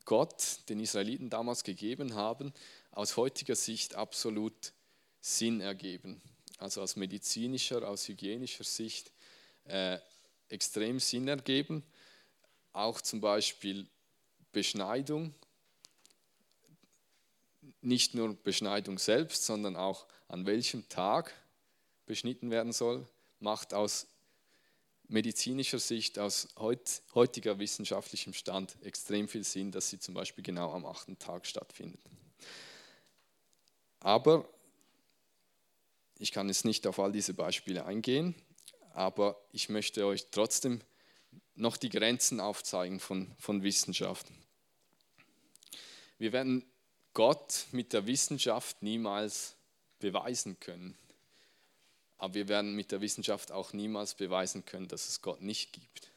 Gott 0.04 0.60
den 0.68 0.80
Israeliten 0.80 1.30
damals 1.30 1.62
gegeben 1.62 2.14
haben, 2.14 2.52
aus 2.90 3.16
heutiger 3.16 3.54
Sicht 3.54 3.94
absolut 3.94 4.72
Sinn 5.20 5.60
ergeben. 5.60 6.20
Also 6.58 6.82
aus 6.82 6.96
medizinischer, 6.96 7.86
aus 7.86 8.08
hygienischer 8.08 8.64
Sicht 8.64 9.12
äh, 9.64 9.98
extrem 10.48 10.98
Sinn 10.98 11.28
ergeben. 11.28 11.84
Auch 12.72 13.00
zum 13.00 13.20
Beispiel 13.20 13.86
Beschneidung, 14.52 15.34
nicht 17.80 18.14
nur 18.14 18.34
Beschneidung 18.34 18.98
selbst, 18.98 19.44
sondern 19.44 19.76
auch 19.76 20.06
an 20.26 20.46
welchem 20.46 20.88
Tag 20.88 21.32
beschnitten 22.06 22.50
werden 22.50 22.72
soll, 22.72 23.06
macht 23.40 23.74
aus 23.74 24.06
medizinischer 25.08 25.78
Sicht, 25.78 26.18
aus 26.18 26.48
heutiger 27.14 27.58
wissenschaftlichem 27.58 28.34
Stand 28.34 28.76
extrem 28.82 29.28
viel 29.28 29.44
Sinn, 29.44 29.72
dass 29.72 29.88
sie 29.88 29.98
zum 29.98 30.14
Beispiel 30.14 30.44
genau 30.44 30.72
am 30.72 30.84
achten 30.84 31.18
Tag 31.18 31.46
stattfindet. 31.46 32.00
Aber 34.00 34.48
ich 36.18 36.32
kann 36.32 36.48
jetzt 36.48 36.64
nicht 36.64 36.86
auf 36.86 36.98
all 36.98 37.12
diese 37.12 37.34
Beispiele 37.34 37.84
eingehen, 37.86 38.34
aber 38.92 39.40
ich 39.52 39.68
möchte 39.68 40.06
euch 40.06 40.26
trotzdem 40.30 40.80
noch 41.54 41.76
die 41.76 41.88
Grenzen 41.88 42.40
aufzeigen 42.40 43.00
von, 43.00 43.34
von 43.38 43.62
Wissenschaft. 43.62 44.26
Wir 46.18 46.32
werden 46.32 46.64
Gott 47.14 47.66
mit 47.72 47.92
der 47.92 48.06
Wissenschaft 48.06 48.82
niemals 48.82 49.56
beweisen 49.98 50.58
können. 50.60 50.96
Aber 52.18 52.34
wir 52.34 52.48
werden 52.48 52.74
mit 52.74 52.90
der 52.90 53.00
Wissenschaft 53.00 53.52
auch 53.52 53.72
niemals 53.72 54.14
beweisen 54.14 54.64
können, 54.64 54.88
dass 54.88 55.08
es 55.08 55.22
Gott 55.22 55.40
nicht 55.40 55.72
gibt. 55.72 56.10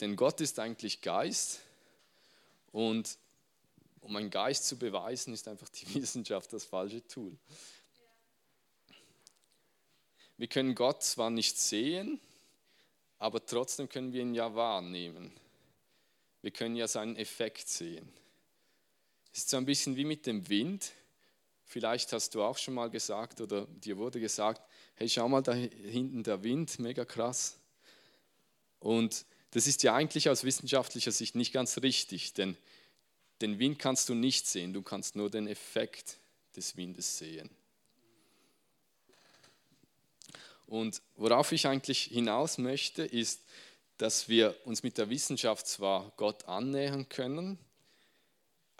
Denn 0.00 0.16
Gott 0.16 0.40
ist 0.40 0.58
eigentlich 0.58 1.00
Geist 1.00 1.60
und 2.72 3.18
um 4.00 4.16
einen 4.16 4.30
Geist 4.30 4.66
zu 4.66 4.76
beweisen, 4.76 5.32
ist 5.32 5.48
einfach 5.48 5.68
die 5.68 5.94
Wissenschaft 5.94 6.52
das 6.52 6.64
falsche 6.64 7.06
Tool. 7.06 7.36
Wir 10.36 10.48
können 10.48 10.74
Gott 10.74 11.02
zwar 11.04 11.30
nicht 11.30 11.56
sehen, 11.58 12.20
aber 13.18 13.46
trotzdem 13.46 13.88
können 13.88 14.12
wir 14.12 14.22
ihn 14.22 14.34
ja 14.34 14.54
wahrnehmen. 14.56 15.32
Wir 16.40 16.50
können 16.50 16.74
ja 16.74 16.88
seinen 16.88 17.14
Effekt 17.14 17.68
sehen. 17.68 18.12
Es 19.32 19.40
ist 19.40 19.50
so 19.50 19.56
ein 19.56 19.64
bisschen 19.64 19.94
wie 19.94 20.04
mit 20.04 20.26
dem 20.26 20.48
Wind. 20.48 20.92
Vielleicht 21.72 22.12
hast 22.12 22.34
du 22.34 22.42
auch 22.42 22.58
schon 22.58 22.74
mal 22.74 22.90
gesagt 22.90 23.40
oder 23.40 23.66
dir 23.66 23.96
wurde 23.96 24.20
gesagt, 24.20 24.60
hey, 24.94 25.08
schau 25.08 25.26
mal 25.26 25.40
da 25.40 25.54
hinten 25.54 26.22
der 26.22 26.44
Wind, 26.44 26.78
mega 26.78 27.06
krass. 27.06 27.56
Und 28.78 29.24
das 29.52 29.66
ist 29.66 29.82
ja 29.82 29.94
eigentlich 29.94 30.28
aus 30.28 30.44
wissenschaftlicher 30.44 31.12
Sicht 31.12 31.34
nicht 31.34 31.50
ganz 31.50 31.78
richtig, 31.78 32.34
denn 32.34 32.58
den 33.40 33.58
Wind 33.58 33.78
kannst 33.78 34.10
du 34.10 34.14
nicht 34.14 34.46
sehen, 34.46 34.74
du 34.74 34.82
kannst 34.82 35.16
nur 35.16 35.30
den 35.30 35.46
Effekt 35.46 36.18
des 36.56 36.76
Windes 36.76 37.16
sehen. 37.16 37.48
Und 40.66 41.00
worauf 41.16 41.52
ich 41.52 41.66
eigentlich 41.66 42.02
hinaus 42.02 42.58
möchte, 42.58 43.02
ist, 43.02 43.40
dass 43.96 44.28
wir 44.28 44.54
uns 44.66 44.82
mit 44.82 44.98
der 44.98 45.08
Wissenschaft 45.08 45.66
zwar 45.66 46.12
Gott 46.18 46.44
annähern 46.44 47.08
können, 47.08 47.58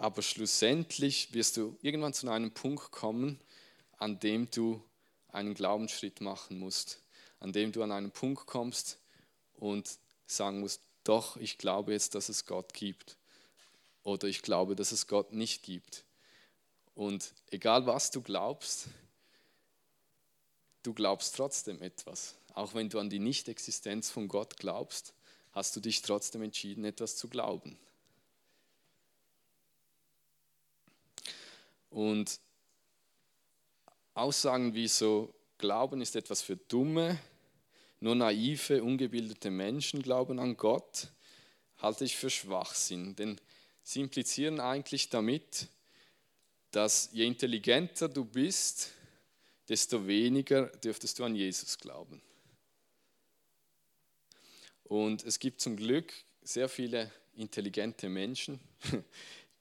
aber 0.03 0.21
schlussendlich 0.23 1.33
wirst 1.33 1.57
du 1.57 1.77
irgendwann 1.81 2.13
zu 2.13 2.29
einem 2.29 2.51
Punkt 2.51 2.91
kommen, 2.91 3.39
an 3.99 4.19
dem 4.19 4.51
du 4.51 4.83
einen 5.29 5.55
Glaubensschritt 5.55 6.21
machen 6.21 6.59
musst, 6.59 7.01
an 7.39 7.53
dem 7.53 7.71
du 7.71 7.85
an 7.85 7.93
einen 7.93 8.11
Punkt 8.11 8.47
kommst 8.47 8.99
und 9.55 9.99
sagen 10.27 10.59
musst, 10.59 10.81
doch, 11.05 11.37
ich 11.37 11.57
glaube 11.57 11.93
jetzt, 11.93 12.17
dass 12.17 12.29
es 12.29 12.47
Gott 12.47 12.75
gibt 12.75 13.17
oder 14.03 14.27
ich 14.27 14.43
glaube, 14.43 14.75
dass 14.75 14.91
es 14.91 15.07
Gott 15.07 15.33
nicht 15.33 15.63
gibt. 15.63 16.05
Und 16.97 17.33
egal 17.53 17.87
was 17.87 18.11
du 18.11 18.23
glaubst, 18.23 18.89
du 20.83 20.95
glaubst 20.95 21.37
trotzdem 21.37 21.81
etwas. 21.81 22.35
Auch 22.55 22.75
wenn 22.75 22.89
du 22.89 22.99
an 22.99 23.09
die 23.09 23.21
Nichtexistenz 23.21 24.11
von 24.11 24.27
Gott 24.27 24.57
glaubst, 24.57 25.15
hast 25.53 25.77
du 25.77 25.81
dich 25.81 26.03
trotzdem 26.03 26.43
entschieden, 26.43 26.85
etwas 26.85 27.15
zu 27.15 27.29
glauben. 27.29 27.79
Und 31.93 32.41
Aussagen 34.15 34.75
wie 34.75 34.89
so, 34.89 35.35
Glauben 35.59 36.01
ist 36.01 36.17
etwas 36.17 36.43
für 36.43 36.57
Dumme, 36.57 37.21
nur 38.01 38.17
naive, 38.17 38.83
ungebildete 38.83 39.51
Menschen 39.51 40.03
glauben 40.03 40.41
an 40.41 40.57
Gott, 40.57 41.09
halte 41.79 42.05
ich 42.05 42.17
für 42.17 42.31
Schwachsinn. 42.31 43.15
Denn 43.15 43.41
sie 43.85 44.01
implizieren 44.01 44.59
eigentlich 44.59 45.09
damit, 45.09 45.69
dass 46.73 47.11
je 47.13 47.27
intelligenter 47.27 48.09
du 48.09 48.25
bist, 48.25 48.91
desto 49.69 50.07
weniger 50.07 50.67
dürftest 50.67 51.19
du 51.19 51.25
an 51.25 51.37
Jesus 51.37 51.79
glauben. 51.79 52.21
Und 54.83 55.25
es 55.25 55.39
gibt 55.39 55.61
zum 55.61 55.77
Glück 55.77 56.13
sehr 56.43 56.69
viele 56.69 57.13
intelligente 57.37 58.09
Menschen, 58.09 58.59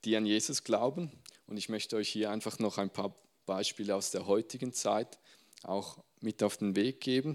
die 0.04 0.16
an 0.16 0.26
Jesus 0.26 0.64
glauben. 0.64 1.12
Und 1.52 1.58
ich 1.58 1.68
möchte 1.68 1.96
euch 1.96 2.08
hier 2.08 2.30
einfach 2.30 2.58
noch 2.60 2.78
ein 2.78 2.88
paar 2.88 3.14
Beispiele 3.44 3.94
aus 3.94 4.10
der 4.10 4.26
heutigen 4.26 4.72
Zeit 4.72 5.18
auch 5.64 5.98
mit 6.20 6.42
auf 6.42 6.56
den 6.56 6.76
Weg 6.76 7.02
geben. 7.02 7.34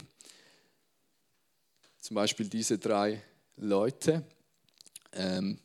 Zum 2.00 2.16
Beispiel 2.16 2.50
diese 2.50 2.80
drei 2.80 3.22
Leute. 3.58 4.26
Ähm, 5.12 5.60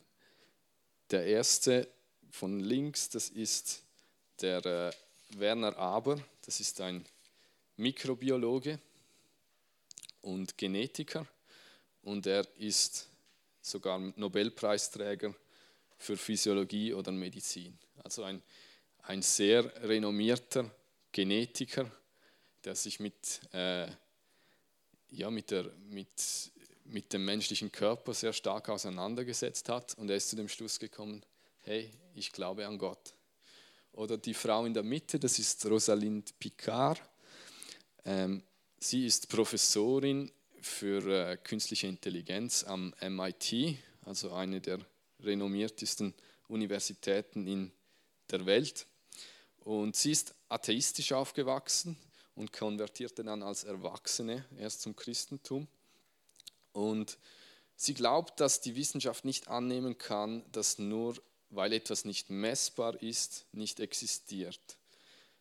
der 1.09 1.25
erste 1.25 1.87
von 2.29 2.59
links, 2.59 3.09
das 3.09 3.29
ist 3.29 3.81
der 4.39 4.63
äh, 4.63 4.91
Werner 5.29 5.75
Aber, 5.75 6.23
das 6.45 6.59
ist 6.59 6.79
ein 6.79 7.03
Mikrobiologe 7.77 8.77
und 10.21 10.59
Genetiker 10.59 11.25
und 12.03 12.27
er 12.27 12.45
ist 12.59 13.09
sogar 13.63 13.97
Nobelpreisträger 13.97 15.33
für 16.03 16.17
Physiologie 16.17 16.93
oder 16.93 17.11
Medizin. 17.11 17.77
Also 18.03 18.23
ein, 18.23 18.41
ein 19.03 19.21
sehr 19.21 19.73
renommierter 19.83 20.69
Genetiker, 21.11 21.89
der 22.63 22.75
sich 22.75 22.99
mit, 22.99 23.39
äh, 23.53 23.87
ja, 25.11 25.31
mit, 25.31 25.51
der, 25.51 25.71
mit, 25.89 26.51
mit 26.85 27.13
dem 27.13 27.23
menschlichen 27.23 27.71
Körper 27.71 28.13
sehr 28.13 28.33
stark 28.33 28.67
auseinandergesetzt 28.69 29.69
hat 29.69 29.97
und 29.97 30.09
er 30.09 30.17
ist 30.17 30.29
zu 30.29 30.35
dem 30.35 30.49
Schluss 30.49 30.77
gekommen, 30.77 31.23
hey, 31.61 31.89
ich 32.15 32.31
glaube 32.31 32.67
an 32.67 32.77
Gott. 32.77 33.13
Oder 33.93 34.17
die 34.17 34.33
Frau 34.33 34.65
in 34.65 34.73
der 34.73 34.83
Mitte, 34.83 35.19
das 35.19 35.39
ist 35.39 35.65
Rosalind 35.65 36.37
Picard. 36.37 37.01
Ähm, 38.03 38.43
sie 38.77 39.05
ist 39.05 39.29
Professorin 39.29 40.31
für 40.59 41.05
äh, 41.07 41.37
künstliche 41.37 41.87
Intelligenz 41.87 42.63
am 42.65 42.93
MIT, 43.01 43.77
also 44.05 44.33
eine 44.33 44.59
der 44.59 44.79
renommiertesten 45.23 46.13
Universitäten 46.47 47.47
in 47.47 47.71
der 48.29 48.45
Welt. 48.45 48.85
Und 49.59 49.95
sie 49.95 50.11
ist 50.11 50.35
atheistisch 50.49 51.13
aufgewachsen 51.13 51.97
und 52.35 52.51
konvertierte 52.51 53.23
dann 53.23 53.43
als 53.43 53.63
Erwachsene 53.63 54.45
erst 54.57 54.81
zum 54.81 54.95
Christentum. 54.95 55.67
Und 56.73 57.17
sie 57.75 57.93
glaubt, 57.93 58.39
dass 58.39 58.61
die 58.61 58.75
Wissenschaft 58.75 59.25
nicht 59.25 59.47
annehmen 59.47 59.97
kann, 59.97 60.43
dass 60.51 60.79
nur 60.79 61.15
weil 61.55 61.73
etwas 61.73 62.05
nicht 62.05 62.29
messbar 62.29 63.01
ist, 63.01 63.45
nicht 63.51 63.79
existiert. 63.79 64.77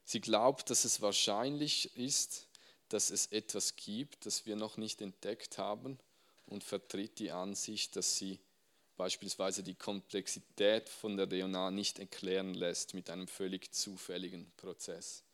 Sie 0.04 0.20
glaubt, 0.20 0.68
dass 0.70 0.84
es 0.84 1.00
wahrscheinlich 1.00 1.96
ist, 1.96 2.46
dass 2.88 3.10
es 3.10 3.26
etwas 3.26 3.76
gibt, 3.76 4.26
das 4.26 4.44
wir 4.44 4.56
noch 4.56 4.76
nicht 4.76 5.00
entdeckt 5.00 5.58
haben 5.58 5.98
und 6.46 6.64
vertritt 6.64 7.18
die 7.18 7.30
Ansicht, 7.30 7.96
dass 7.96 8.16
sie 8.16 8.38
beispielsweise 8.96 9.62
die 9.62 9.74
Komplexität 9.74 10.88
von 10.88 11.16
der 11.16 11.28
DNA 11.28 11.70
nicht 11.70 11.98
erklären 11.98 12.54
lässt 12.54 12.94
mit 12.94 13.10
einem 13.10 13.28
völlig 13.28 13.72
zufälligen 13.72 14.50
Prozess. 14.56 15.24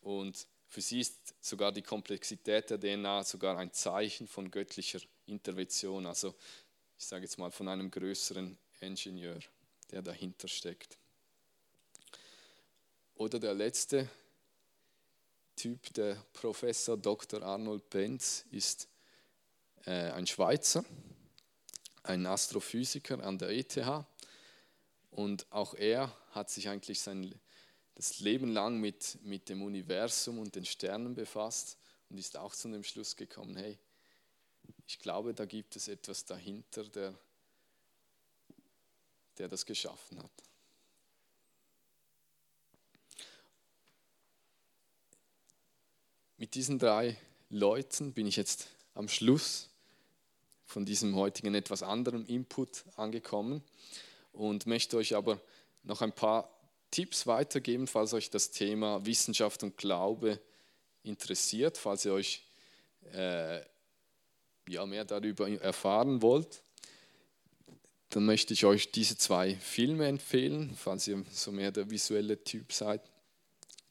Und 0.00 0.46
für 0.68 0.80
sie 0.80 1.00
ist 1.00 1.34
sogar 1.40 1.72
die 1.72 1.82
Komplexität 1.82 2.70
der 2.70 2.80
DNA 2.80 3.24
sogar 3.24 3.58
ein 3.58 3.72
Zeichen 3.72 4.26
von 4.26 4.50
göttlicher 4.50 5.00
Intervention, 5.26 6.06
also 6.06 6.34
ich 6.98 7.04
sage 7.04 7.24
jetzt 7.24 7.38
mal 7.38 7.50
von 7.50 7.68
einem 7.68 7.90
größeren 7.90 8.56
Ingenieur, 8.80 9.38
der 9.90 10.02
dahinter 10.02 10.48
steckt. 10.48 10.96
Oder 13.16 13.38
der 13.38 13.54
letzte 13.54 14.08
Typ, 15.56 15.92
der 15.94 16.24
Professor 16.32 16.96
Dr. 16.96 17.42
Arnold 17.42 17.88
Benz, 17.90 18.44
ist 18.50 18.88
äh, 19.84 20.10
ein 20.10 20.26
Schweizer, 20.26 20.84
ein 22.02 22.26
Astrophysiker 22.26 23.22
an 23.22 23.38
der 23.38 23.50
ETH. 23.50 23.78
Und 25.10 25.46
auch 25.50 25.74
er 25.74 26.14
hat 26.30 26.50
sich 26.50 26.68
eigentlich 26.68 27.00
sein 27.00 27.34
das 27.94 28.20
Leben 28.20 28.48
lang 28.48 28.78
mit, 28.78 29.18
mit 29.22 29.48
dem 29.48 29.62
Universum 29.62 30.38
und 30.38 30.54
den 30.54 30.64
Sternen 30.64 31.14
befasst 31.14 31.76
und 32.08 32.18
ist 32.18 32.36
auch 32.36 32.54
zu 32.54 32.68
dem 32.68 32.84
Schluss 32.84 33.16
gekommen, 33.16 33.56
hey, 33.56 33.78
ich 34.86 34.98
glaube, 34.98 35.34
da 35.34 35.44
gibt 35.44 35.76
es 35.76 35.88
etwas 35.88 36.24
dahinter, 36.24 36.84
der, 36.84 37.14
der 39.38 39.48
das 39.48 39.66
geschaffen 39.66 40.22
hat. 40.22 40.30
Mit 46.36 46.54
diesen 46.54 46.78
drei 46.78 47.16
Leuten 47.50 48.12
bin 48.12 48.26
ich 48.26 48.36
jetzt 48.36 48.68
am 48.94 49.08
Schluss 49.08 49.68
von 50.72 50.86
diesem 50.86 51.14
heutigen 51.16 51.54
etwas 51.54 51.82
anderen 51.82 52.24
Input 52.26 52.84
angekommen 52.96 53.62
und 54.32 54.66
möchte 54.66 54.96
euch 54.96 55.14
aber 55.14 55.38
noch 55.82 56.00
ein 56.00 56.12
paar 56.12 56.50
Tipps 56.90 57.26
weitergeben, 57.26 57.86
falls 57.86 58.14
euch 58.14 58.30
das 58.30 58.50
Thema 58.50 59.04
Wissenschaft 59.04 59.62
und 59.62 59.76
Glaube 59.76 60.40
interessiert, 61.02 61.76
falls 61.76 62.06
ihr 62.06 62.14
euch 62.14 62.44
äh, 63.12 63.60
ja, 64.68 64.86
mehr 64.86 65.04
darüber 65.04 65.48
erfahren 65.48 66.22
wollt. 66.22 66.62
Dann 68.08 68.24
möchte 68.24 68.54
ich 68.54 68.64
euch 68.64 68.90
diese 68.90 69.16
zwei 69.16 69.56
Filme 69.56 70.06
empfehlen, 70.06 70.74
falls 70.74 71.06
ihr 71.06 71.22
so 71.32 71.52
mehr 71.52 71.70
der 71.70 71.90
visuelle 71.90 72.42
Typ 72.42 72.72
seid. 72.72 73.02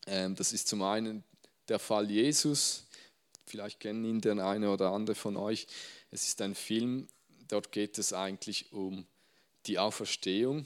Ähm, 0.08 0.36
das 0.36 0.52
ist 0.52 0.68
zum 0.68 0.82
einen 0.82 1.24
der 1.68 1.80
Fall 1.80 2.10
Jesus. 2.10 2.86
Vielleicht 3.46 3.80
kennen 3.80 4.06
ihn 4.06 4.22
der 4.22 4.44
eine 4.46 4.72
oder 4.72 4.92
andere 4.92 5.16
von 5.16 5.38
euch. 5.38 5.68
Es 6.12 6.28
ist 6.28 6.42
ein 6.42 6.56
Film, 6.56 7.08
dort 7.48 7.72
geht 7.72 7.98
es 7.98 8.12
eigentlich 8.12 8.72
um 8.74 9.06
die 9.66 9.80
Auferstehung 9.80 10.66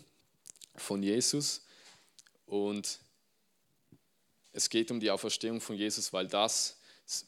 von 0.75 1.03
Jesus. 1.03 1.61
Und 2.47 2.99
es 4.53 4.69
geht 4.69 4.89
um 4.89 4.99
die 4.99 5.11
Auferstehung 5.11 5.61
von 5.61 5.75
Jesus, 5.75 6.11
weil 6.13 6.27
das 6.27 6.77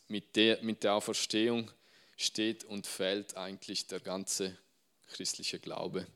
mit 0.08 0.36
der, 0.36 0.62
mit 0.64 0.84
der 0.84 0.96
Auferstehung 0.96 1.70
steht 2.18 2.64
und 2.64 2.88
fällt 2.88 3.38
eigentlich 3.38 3.86
der 3.86 4.00
ganze 4.00 4.58
christliche 5.10 5.60
Glaube. 5.60 6.08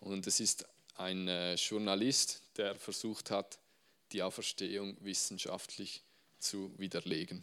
Und 0.00 0.26
es 0.28 0.38
ist 0.38 0.64
ein 0.96 1.26
äh, 1.26 1.54
Journalist, 1.54 2.40
der 2.56 2.76
versucht 2.76 3.30
hat, 3.30 3.58
die 4.12 4.22
Auferstehung 4.22 4.96
wissenschaftlich 5.00 6.02
zu 6.38 6.72
widerlegen. 6.78 7.42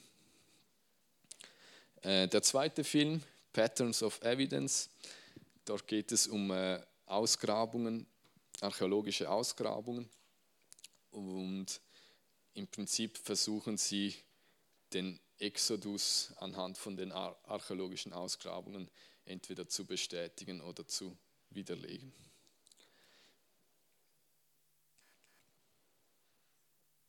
Äh, 2.01 2.28
der 2.28 2.41
zweite 2.41 2.84
Film, 2.84 3.22
Patterns 3.56 4.03
of 4.03 4.22
Evidence, 4.22 4.89
dort 5.64 5.88
geht 5.88 6.12
es 6.12 6.28
um 6.28 6.51
äh, 6.51 6.78
Ausgrabungen, 7.06 8.06
archäologische 8.60 9.30
Ausgrabungen. 9.30 10.10
Und 11.12 11.80
im 12.53 12.68
Prinzip 12.68 13.18
versuchen 13.18 13.78
sie, 13.78 14.14
den 14.91 15.22
Exodus 15.39 16.34
anhand 16.36 16.78
von 16.78 16.97
den 16.97 17.14
archäologischen 17.14 18.12
Ausgrabungen 18.12 18.89
entweder 19.24 19.70
zu 19.70 19.86
bestätigen 19.86 20.60
oder 20.60 20.86
zu 20.86 21.18
widerlegen. 21.49 22.12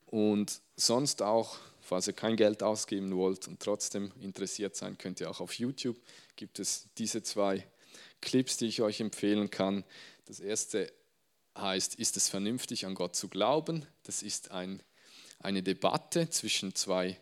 Und 0.07 0.61
sonst 0.76 1.22
auch, 1.22 1.59
falls 1.87 2.07
ihr 2.09 2.12
kein 2.12 2.37
Geld 2.37 2.62
ausgeben 2.62 3.14
wollt 3.16 3.47
und 3.49 3.61
trotzdem 3.61 4.12
interessiert 4.20 4.74
sein, 4.74 4.99
könnt 4.99 5.20
ihr 5.20 5.30
auch 5.30 5.41
auf 5.41 5.55
YouTube, 5.55 5.97
gibt 6.34 6.59
es 6.59 6.89
diese 6.99 7.22
zwei 7.22 7.66
Clips, 8.20 8.57
die 8.57 8.66
ich 8.66 8.82
euch 8.82 9.01
empfehlen 9.01 9.51
kann. 9.51 9.84
Das 10.26 10.41
erste 10.41 10.93
heißt, 11.57 11.95
ist 11.95 12.16
es 12.16 12.28
vernünftig, 12.28 12.87
an 12.87 12.95
Gott 12.95 13.14
zu 13.14 13.28
glauben? 13.28 13.87
Das 14.03 14.22
ist 14.22 14.51
ein, 14.51 14.82
eine 15.39 15.62
Debatte 15.62 16.28
zwischen 16.28 16.74
zwei 16.74 17.18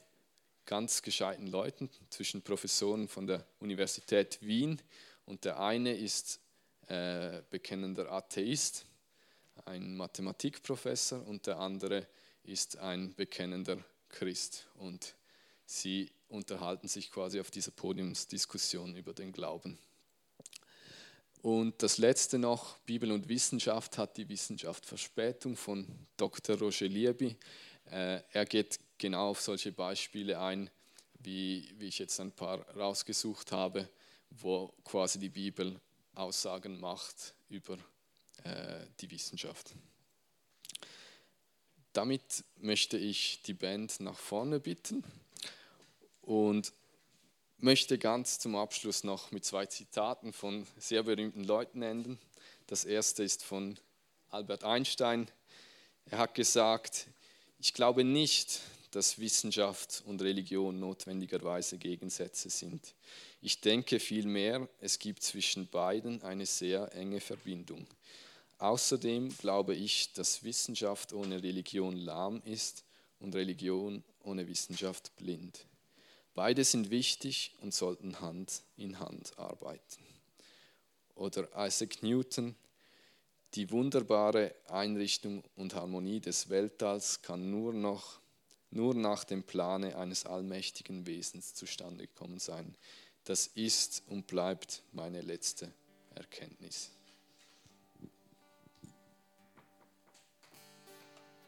ganz 0.66 1.02
gescheiten 1.02 1.46
Leuten, 1.46 1.90
zwischen 2.08 2.40
Professoren 2.40 3.06
von 3.06 3.26
der 3.26 3.46
Universität 3.60 4.38
Wien 4.40 4.80
und 5.26 5.44
der 5.44 5.60
eine 5.60 5.94
ist 5.94 6.40
äh, 6.88 7.42
bekennender 7.50 8.10
Atheist, 8.10 8.86
ein 9.66 9.94
Mathematikprofessor 9.94 11.26
und 11.26 11.46
der 11.46 11.58
andere 11.58 12.06
ist 12.44 12.78
ein 12.78 13.14
bekennender 13.14 13.78
Christ 14.14 14.66
und 14.76 15.14
sie 15.66 16.10
unterhalten 16.28 16.88
sich 16.88 17.10
quasi 17.10 17.40
auf 17.40 17.50
dieser 17.50 17.72
Podiumsdiskussion 17.72 18.96
über 18.96 19.12
den 19.12 19.32
Glauben. 19.32 19.78
Und 21.42 21.82
das 21.82 21.98
letzte 21.98 22.38
noch, 22.38 22.78
Bibel 22.78 23.12
und 23.12 23.28
Wissenschaft 23.28 23.98
hat 23.98 24.16
die 24.16 24.28
Wissenschaft 24.28 24.86
Verspätung 24.86 25.56
von 25.56 25.86
Dr. 26.16 26.56
Roger 26.56 26.86
Liebi. 26.86 27.36
Äh, 27.90 28.22
er 28.32 28.46
geht 28.46 28.78
genau 28.96 29.30
auf 29.30 29.42
solche 29.42 29.72
Beispiele 29.72 30.40
ein, 30.40 30.70
wie, 31.18 31.74
wie 31.76 31.88
ich 31.88 31.98
jetzt 31.98 32.18
ein 32.20 32.32
paar 32.32 32.66
rausgesucht 32.70 33.52
habe, 33.52 33.88
wo 34.30 34.68
quasi 34.84 35.18
die 35.18 35.28
Bibel 35.28 35.78
Aussagen 36.14 36.80
macht 36.80 37.34
über 37.48 37.76
äh, 38.44 38.86
die 39.00 39.10
Wissenschaft. 39.10 39.74
Damit 41.94 42.42
möchte 42.56 42.98
ich 42.98 43.40
die 43.46 43.54
Band 43.54 44.00
nach 44.00 44.18
vorne 44.18 44.58
bitten 44.58 45.04
und 46.22 46.72
möchte 47.58 47.98
ganz 47.98 48.40
zum 48.40 48.56
Abschluss 48.56 49.04
noch 49.04 49.30
mit 49.30 49.44
zwei 49.44 49.66
Zitaten 49.66 50.32
von 50.32 50.66
sehr 50.76 51.04
berühmten 51.04 51.44
Leuten 51.44 51.82
enden. 51.82 52.18
Das 52.66 52.84
erste 52.84 53.22
ist 53.22 53.44
von 53.44 53.78
Albert 54.30 54.64
Einstein. 54.64 55.28
Er 56.06 56.18
hat 56.18 56.34
gesagt, 56.34 57.06
ich 57.60 57.74
glaube 57.74 58.02
nicht, 58.02 58.60
dass 58.90 59.20
Wissenschaft 59.20 60.02
und 60.04 60.20
Religion 60.20 60.80
notwendigerweise 60.80 61.78
Gegensätze 61.78 62.50
sind. 62.50 62.92
Ich 63.40 63.60
denke 63.60 64.00
vielmehr, 64.00 64.68
es 64.80 64.98
gibt 64.98 65.22
zwischen 65.22 65.68
beiden 65.68 66.22
eine 66.24 66.46
sehr 66.46 66.92
enge 66.92 67.20
Verbindung. 67.20 67.86
Außerdem 68.64 69.28
glaube 69.36 69.74
ich, 69.74 70.14
dass 70.14 70.42
Wissenschaft 70.42 71.12
ohne 71.12 71.42
Religion 71.42 71.98
lahm 71.98 72.40
ist 72.46 72.82
und 73.20 73.34
Religion 73.34 74.02
ohne 74.22 74.48
Wissenschaft 74.48 75.14
blind. 75.16 75.66
Beide 76.32 76.64
sind 76.64 76.88
wichtig 76.88 77.54
und 77.60 77.74
sollten 77.74 78.20
Hand 78.20 78.62
in 78.78 79.00
Hand 79.00 79.38
arbeiten. 79.38 80.02
Oder 81.14 81.46
Isaac 81.54 82.02
Newton, 82.02 82.54
die 83.52 83.70
wunderbare 83.70 84.54
Einrichtung 84.68 85.44
und 85.56 85.74
Harmonie 85.74 86.20
des 86.20 86.48
Weltalls 86.48 87.20
kann 87.20 87.50
nur, 87.50 87.74
noch, 87.74 88.18
nur 88.70 88.94
nach 88.94 89.24
dem 89.24 89.42
Plane 89.42 89.98
eines 89.98 90.24
allmächtigen 90.24 91.06
Wesens 91.06 91.52
zustande 91.52 92.06
gekommen 92.06 92.38
sein. 92.38 92.74
Das 93.24 93.46
ist 93.46 94.04
und 94.06 94.26
bleibt 94.26 94.82
meine 94.92 95.20
letzte 95.20 95.70
Erkenntnis. 96.14 96.92